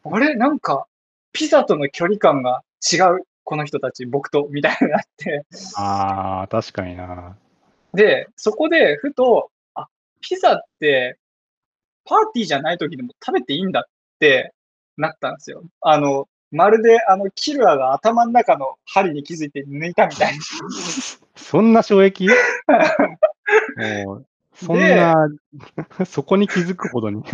[0.03, 0.35] あれ？
[0.35, 0.87] なんか、
[1.33, 3.27] ピザとの距離感が違う。
[3.43, 5.45] この人たち、僕と、みたいになって。
[5.77, 7.37] ああ、確かにな。
[7.93, 9.87] で、そこで、ふと、あ、
[10.19, 11.17] ピザって、
[12.03, 13.83] パーティーじゃない時でも食べていいんだっ
[14.19, 14.53] て
[14.97, 15.63] なったんですよ。
[15.81, 20.43] あの、まるで、あの、キルアが頭の中の針に気づいて抜いたみたいな。
[21.35, 22.27] そんな衝撃？
[22.27, 25.27] もう、 そんな、
[26.05, 27.21] そこに気づくほどに。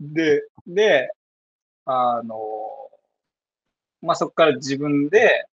[0.00, 1.10] で、で、
[1.84, 2.36] あの、
[4.00, 5.46] まあ、そこから自分で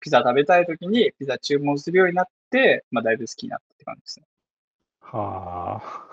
[0.00, 4.26] ピザ食べたい時にピザ注文するようになって、まあ、だいぶ好きになったって感じですね。
[5.00, 6.11] はあ。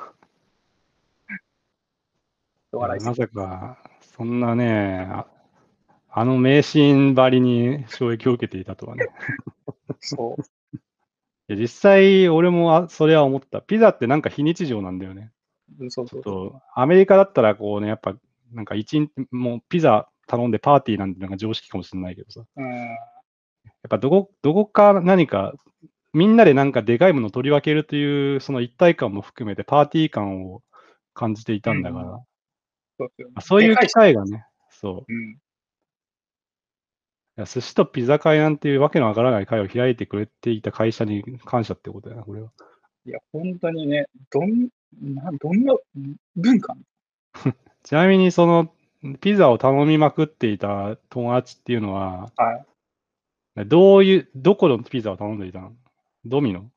[2.72, 5.26] 笑いまさか、そんなね、あ
[6.11, 9.07] あの名シーンばりに衝撃を受けていたとはね。
[9.99, 10.43] そう。
[11.55, 13.61] 実際、俺もあそれは思った。
[13.61, 15.32] ピザってなんか非日常なんだよね。
[15.78, 16.24] そうそうそう。
[16.24, 18.15] とアメリカだったらこうね、やっぱ
[18.51, 22.43] なんか一日、もうピザ頼んでパーティーなんてのが常識かもしれないけどさ。
[22.55, 22.70] うん。
[22.70, 25.53] やっぱどこ、どこか何か、
[26.13, 30.61] みんなでなんかでかいものを取り分けるという、その一体感も含めてパーティー感を
[31.13, 32.20] 感じていたんだから、うん
[33.00, 35.14] そうですよあそういう機会がね、そう。
[35.14, 35.32] うん。
[35.32, 35.38] い
[37.38, 42.50] や寿司とピザ会なんていうわけのわからない会を開いてくれていた会社に感謝ってことだよな、これは。
[43.06, 44.68] いや、本当にね、どん、
[45.02, 45.74] などんな
[46.36, 46.76] 文化？
[47.84, 48.74] ちなみに、その、
[49.22, 52.66] ピザを頼みまくっていた友達っていうのは、は
[53.56, 53.66] い。
[53.66, 55.72] どういう、どこのピザを頼んでいたの？
[56.26, 56.70] ドミノ？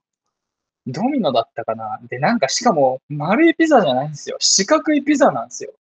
[0.86, 1.98] ドミノだったかな？
[2.08, 4.36] で、なんかしかも丸いピザじゃないんですよ。
[4.38, 5.72] 四角いピザなんですよ。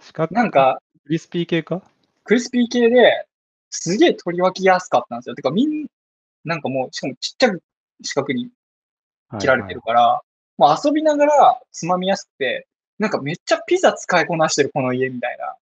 [0.00, 1.82] 四角なんか、クリスピー系か？
[2.24, 3.26] クリスピー系で、
[3.70, 5.34] すげえ取り分けやすかったんですよ。
[5.34, 5.86] てか、みん、
[6.44, 7.62] なんかもう、しかもちっちゃく
[8.02, 8.50] 四角に
[9.40, 10.22] 切られてるから、
[10.56, 12.66] もう遊びながらつまみやすくて、
[12.98, 15.54] なんかめっちゃピザ使いこなしてる、この家みたいな。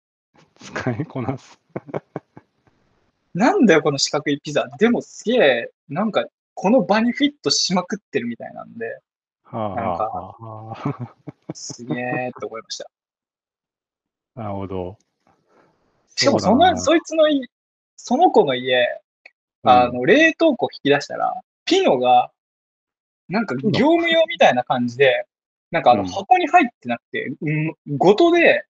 [0.61, 1.59] 使いこなす。
[3.35, 4.67] なんだよ、この四角いピザ。
[4.79, 6.25] でもすげえ、なんか、
[6.55, 8.99] この場にフィットしまくってるみたいなんで、
[9.45, 11.15] はあ、なんか
[11.53, 12.91] すげえって思いました。
[14.37, 14.99] あ、なるほど。
[16.15, 17.49] しかもその、そいつのい、
[17.97, 19.01] その子の家、
[19.63, 21.35] あの、冷凍庫引き出したら、
[21.65, 22.31] ピノが、
[23.29, 25.27] なんか業務用みたいな感じで、
[25.73, 26.09] なんかあのうん。
[26.09, 28.65] 箱に入ってなくて、うん、ごとで、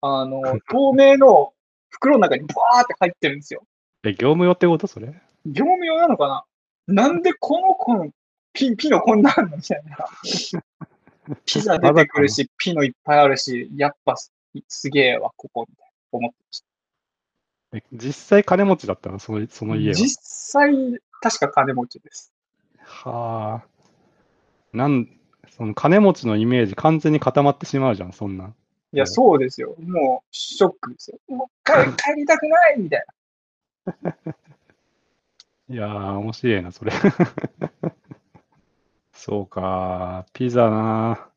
[0.00, 0.40] あの、
[0.70, 1.52] 透明の
[1.88, 3.64] 袋の中にバーって入ってるんですよ。
[4.04, 4.86] え、業務用ってこと？
[4.86, 5.08] それ？
[5.44, 6.46] 業務用なのか
[6.86, 7.04] な？
[7.08, 8.08] なんでこの子の
[8.52, 9.56] ピピノこんなあんの？
[9.56, 10.06] みたいな。
[11.44, 14.14] ピザ出てくるし、ピノいっぱいあるし、やっぱ
[14.68, 16.66] すすげえわ、ここ、みたいな思ってました。
[17.78, 19.18] え実際金持ちだったの？
[19.18, 19.94] そのその家は？
[19.94, 20.74] 実際、
[21.22, 22.32] 確か金持ちです。
[22.84, 23.66] はあ。
[24.72, 25.08] なん、
[25.50, 28.54] その金持ちのイメージ完全に固まってしまうじゃん、そんなん。
[28.92, 29.76] いや、うんそうですよ。
[29.78, 31.18] もう、ショックですよ。
[31.28, 31.72] もう帰
[32.02, 33.06] 帰りたくないみたい
[35.70, 36.92] いやー、面白いな、それ。
[39.12, 41.29] そうか、ピザな。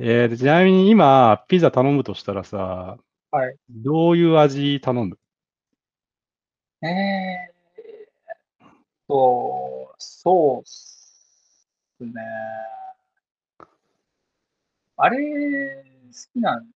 [0.00, 2.98] えー、ちなみに今、ピザ頼むとしたらさ、
[3.32, 5.18] はいどういう味頼む？
[6.80, 6.88] な。
[6.88, 8.70] えーっ
[9.08, 11.68] と、そうっす
[12.00, 12.12] ね。
[14.96, 16.72] あれ、好きなんで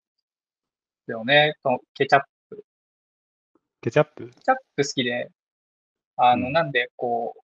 [1.05, 1.55] すよね。
[1.63, 2.65] このケチャップ。
[3.83, 4.27] ケチャップ？
[4.27, 5.31] ケチャップ好きで、
[6.17, 7.41] あの、うんなんで、こう、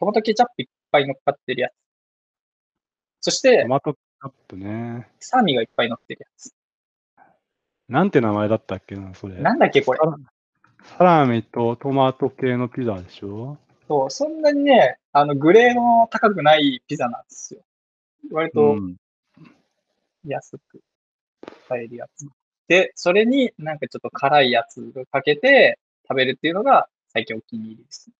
[0.00, 1.72] トマトケチャップいっぱい乗っかってるやつ。
[3.20, 3.94] そしてト、マト
[4.28, 5.08] ップね。
[5.20, 6.54] サーミがいっぱい乗ってるやつ。
[7.88, 9.34] なんて名前だったっけな、それ。
[9.36, 10.00] なんだっけ、これ
[10.98, 11.04] サ。
[11.04, 13.58] ラミとトマト系のピザでしょ？
[13.88, 17.60] そう、そんなにね、あの、グレーの高くないピザなんですよ。
[18.32, 18.96] 割とうん。
[20.26, 20.80] 安く
[21.68, 22.26] 買えるやつ。
[22.68, 28.10] で、それになんかちょっと辛いやつをかけて食べるっていうのが最近お気に入りです。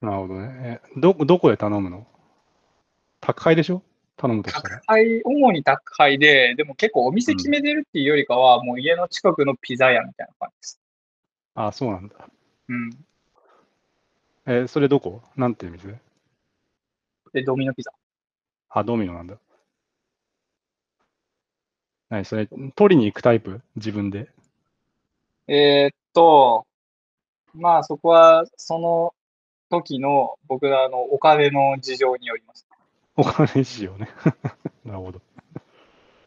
[0.00, 0.80] なるほどね。
[0.84, 2.06] えど、どこで頼むの？
[3.20, 3.82] 宅配でしょ？
[4.16, 4.86] 頼むとしたら宅。
[4.86, 10.80] 配、主に宅配で、でも結構お店決めてるっていうよりかは、もう家の近くのピザ屋みたいな感じです。
[11.54, 12.14] あ、そうなんだ。
[12.68, 12.90] うん。
[14.46, 15.22] え、それどこ？
[15.36, 16.00] なんていう店？
[17.32, 17.92] で、ドミノピザ。
[18.70, 19.36] あ、ドミノなんだ。
[22.08, 23.60] 何それ、取りに行くタイプ？
[23.74, 24.28] 自分で？
[25.48, 26.66] えーっと、
[27.54, 29.14] まあそこはその
[29.70, 32.65] 時の僕のあのお金の事情によります。
[33.16, 34.08] お金しようね。
[34.84, 35.20] なるほど。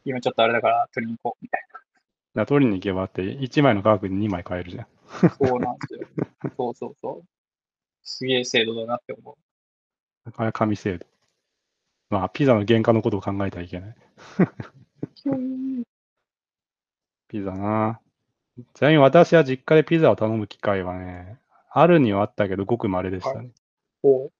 [0.06, 1.62] 今ちょっとあれだから取りに行こうみたい
[2.36, 4.88] ら取りに行けばって、1枚の価格で2枚買えるじゃん。
[5.22, 5.30] な。
[5.30, 6.08] そうなんですよ。
[6.58, 7.28] そうそうそう。
[8.04, 10.32] すげえ制度だなって思う。
[10.32, 11.06] これは紙制度。
[12.10, 13.96] まあ、ピザの原価のことを考えてはいけない。
[17.28, 18.00] ピザな。
[18.74, 21.40] ちなみに私は実家でピザを頼む機会はね、
[21.72, 23.52] あるにはあったけど、ごく稀でしたね。
[24.04, 24.32] おう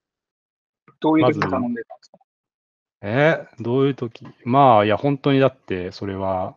[1.00, 2.18] どういう時頼んでたんですか？
[3.02, 4.26] えどういう時？
[4.44, 6.56] まあ、いや、本当にだって、それは、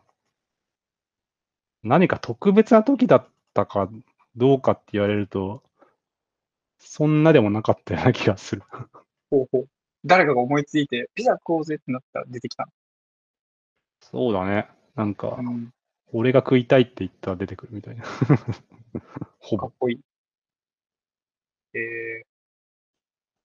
[1.82, 3.88] 何か特別な時だったか
[4.36, 5.62] どうかって言われると、
[6.78, 8.62] そんなでもなかったような気がする。
[9.30, 9.68] ほうほう。
[10.04, 12.68] 誰かが思いついて、ピザ食おうぜってなったら出てきた
[14.00, 14.68] そうだね。
[14.96, 15.70] なんかの。、うん、
[16.12, 18.04] 俺が食いたいって言ったら出てくるみたいな。
[19.40, 19.72] ほぼかっ。
[19.78, 20.00] こいい。
[21.78, 22.24] え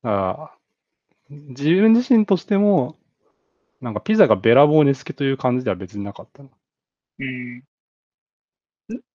[0.04, 0.59] だから
[1.30, 2.98] 自分自身としても、
[3.82, 6.50] なんかピザがべらぼうに好きという感じでは別になかったな。
[7.20, 7.58] ー、うん。
[7.58, 7.64] ん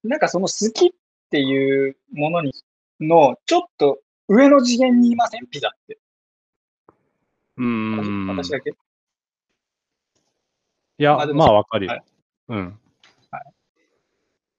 [0.05, 0.91] なんかその好きっ
[1.31, 2.53] ていうものに、
[3.01, 3.99] の、ちょっと
[4.29, 5.47] 上の次元にいません？
[5.49, 5.99] ピザって。
[7.57, 8.27] うーん。
[8.29, 8.71] 私だけ？
[8.71, 8.75] い
[11.03, 11.93] や、まあでもまあわかるよ。
[11.93, 12.05] はい
[12.49, 12.79] うん。
[13.31, 13.45] はい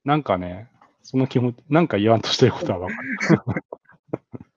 [0.05, 0.69] なんかね、
[1.01, 3.17] その気持ち、なんか言わんとしてることはわかる。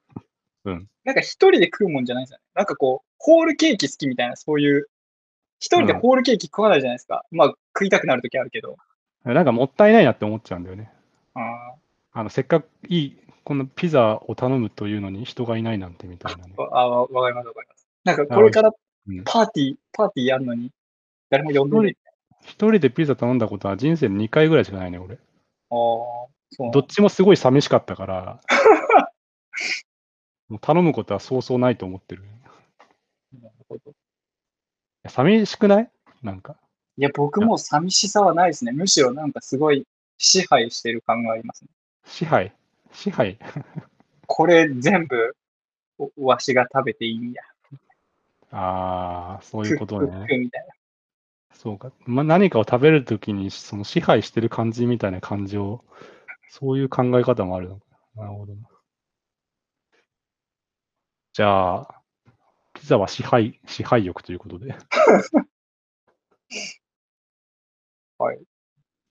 [1.03, 2.43] なんか一人で食うもんじゃないですよね。
[2.55, 4.87] なんかこう、ホールケーキ好きみたいな、そういう、
[5.59, 7.25] 一人でホールケーキ食わないじゃないですか。
[7.31, 8.77] まあ、食いたくなるときあるけど。
[9.25, 10.91] なんかもったいないなって思っちゃうんだよね。
[11.33, 11.43] あー
[12.11, 16.53] あの、せっかくいい、このピザを頼むというのに人がいないなんてみたいなね。
[16.57, 17.87] あわわかります、わかります。
[18.03, 18.71] なんかこれから
[19.07, 20.71] うんパーティー、パーティーやるのに、
[21.29, 21.97] 誰も呼んでない。
[22.41, 25.15] 一人でピザ頼んだことは人生で2回ぐらいしかないね、俺。
[25.15, 25.19] ああ、
[25.69, 28.41] そうどっちもすごい寂しかったから、
[30.49, 32.23] もう頼むことはそうそうないと思ってる。
[33.33, 33.93] いなるほど。
[35.03, 35.89] や寂しくない？
[36.23, 36.57] なんか。
[36.97, 38.71] いや、僕も寂しさはないですね。
[38.71, 39.85] むしろなんかすごい
[40.17, 41.69] 支配してる感がありますね。
[42.05, 42.53] 支配？
[42.91, 43.37] 支配？
[44.27, 45.35] これ全部、
[46.17, 47.41] おわしが食べていいんや。
[48.51, 50.25] ああ、そういクうことね。
[50.27, 50.73] クみたいな。
[51.53, 51.91] そうか。
[52.05, 55.83] ま、何かを食べるときに、その支配してる感じみたいな感情、
[56.49, 57.85] そういう考え方もあるのか。
[58.15, 58.61] なるほどな。
[61.39, 62.01] じゃあ、
[62.73, 64.75] ピザは支配、支配欲ということで。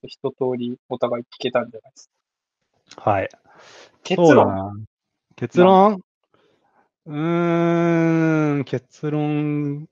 [0.02, 2.10] 一通りお互い聞けたんじゃないです
[2.96, 3.10] か。
[3.10, 3.30] はい。
[4.02, 4.84] 結論。
[5.36, 6.02] 結論？
[7.06, 9.88] うーん、結論、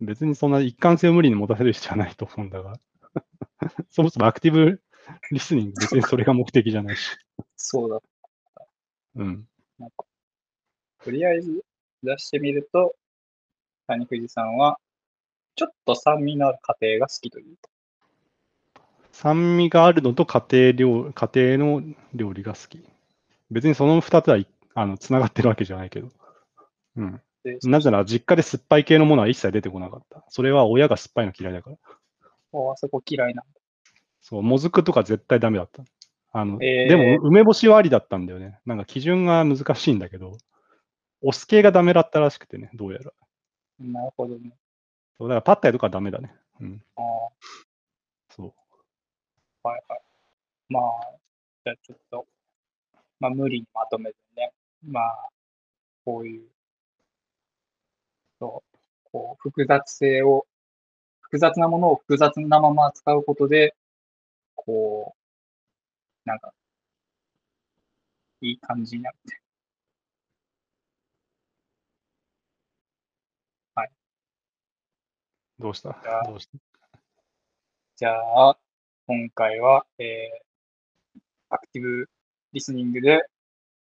[0.00, 2.80] 別にそんな一貫性を無理に持たせる必要はないと思うんだが。
[3.90, 4.82] そもそもアクティブ
[5.30, 7.16] リスニング、別にそれが目的じゃないし。
[7.54, 8.00] そうだ。
[9.14, 9.46] うん。
[11.02, 11.62] とりあえず
[12.02, 12.94] 出してみると、
[13.86, 14.78] 谷藤さんは、
[15.56, 17.56] ちょっと酸味のある家庭が好きという。
[19.10, 21.82] 酸味があるのと家庭料家庭の
[22.14, 22.82] 料理が好き。
[23.50, 26.08] 別にその二つはいあのつながってるわけじゃないけど。
[26.96, 27.20] うん。
[27.44, 30.24] でなぜなら実家で酸っぱい系のものは一切出てこなかった。
[30.28, 31.76] それは親が酸っぱいの嫌いだから。
[32.52, 33.42] ああそこ嫌いな。
[34.20, 35.82] そう、もずくとか絶対ダメだった。
[36.32, 38.60] あの、えーでも、梅干しはありだったんだよね。
[38.64, 40.38] なんか基準が難しいんだけど、
[41.22, 43.12] お酢系がダメだったらしくてね、どうやら。
[43.78, 44.52] なるほどね。
[45.18, 46.34] そうだからパッタイとかはダメだね。
[46.60, 46.82] うん。
[46.96, 47.04] ああ
[48.30, 48.52] そう。
[49.62, 50.00] はいはい。
[50.68, 50.82] まあ、
[51.64, 52.26] じゃあちょっと、
[53.18, 54.52] まあ無理にまとめずにね、
[54.86, 55.28] まあ、
[56.04, 56.48] こういう、
[58.38, 58.78] そう、
[59.12, 60.46] こう、複雑性を、
[61.20, 63.74] 複雑なものを複雑なまま扱うことで、
[64.54, 65.14] こ
[66.24, 66.52] う、なんか、
[68.40, 69.39] いい感じになって。
[75.60, 75.94] どうした？
[76.02, 76.58] じゃあどうした？
[77.96, 78.56] じゃあ、
[79.06, 82.08] 今回は、えー、アクティブ
[82.54, 83.26] リスニングで、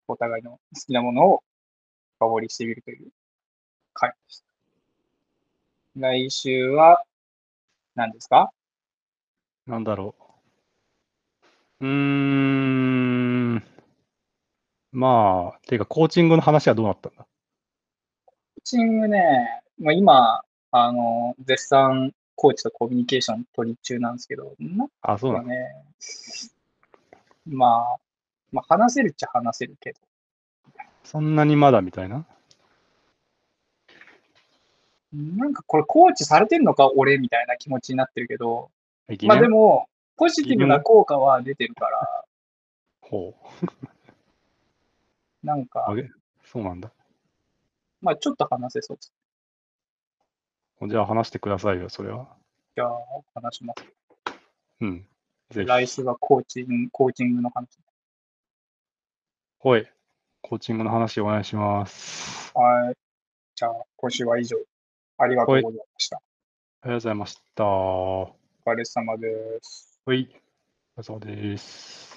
[0.07, 1.43] お互いの好きなものを
[2.19, 3.07] 深掘りしてみるという
[3.95, 4.45] 回でした。
[5.95, 7.01] 来週は、
[7.95, 8.51] 何ですか？
[9.65, 10.13] なんだろ
[11.81, 11.87] う。
[11.87, 13.63] うーん。
[14.91, 17.25] まあ、ていうか、コーチングの話はどうなったんだ？
[18.27, 20.43] コーチングね、まあ、今、
[20.75, 25.43] あの、絶賛コーチとコミュニケーション取り中なんですけど、なんあ、そうなの？
[25.43, 25.85] かね、
[27.45, 27.97] まあ、
[28.51, 29.99] まあ、話せるっちゃ話せるけど、
[31.03, 32.25] そんなにまだみたいな？
[35.13, 38.71] なんかこれコーチされてんのか、俺みたいな気持ちになってるけど、
[39.27, 42.25] まあでも、ポジティブな効果は出てるから、
[42.99, 45.45] ほう。
[45.45, 45.93] なんか
[46.43, 46.91] そうなんだ。
[48.01, 49.11] まあちょっと話せそうです。
[50.87, 52.27] じゃあ話してくださいよ、それは。
[52.75, 52.97] じゃあ、
[53.35, 53.85] 話します。
[54.81, 55.07] うん。
[55.51, 55.67] ぜひ。
[55.67, 57.67] 来週はコーチング、コーチングの話。
[59.59, 59.87] ほい。
[60.41, 62.51] コーチングの話お願いします。
[62.55, 62.95] はい。
[63.55, 64.57] じゃあ、今週は以上。
[65.17, 66.17] ありがとうございました。
[66.17, 67.63] ありがとうございました。
[67.63, 69.27] ほお疲れ様で
[69.61, 69.99] す。
[70.07, 70.09] い。
[70.09, 70.17] お疲
[70.97, 72.12] れ様です。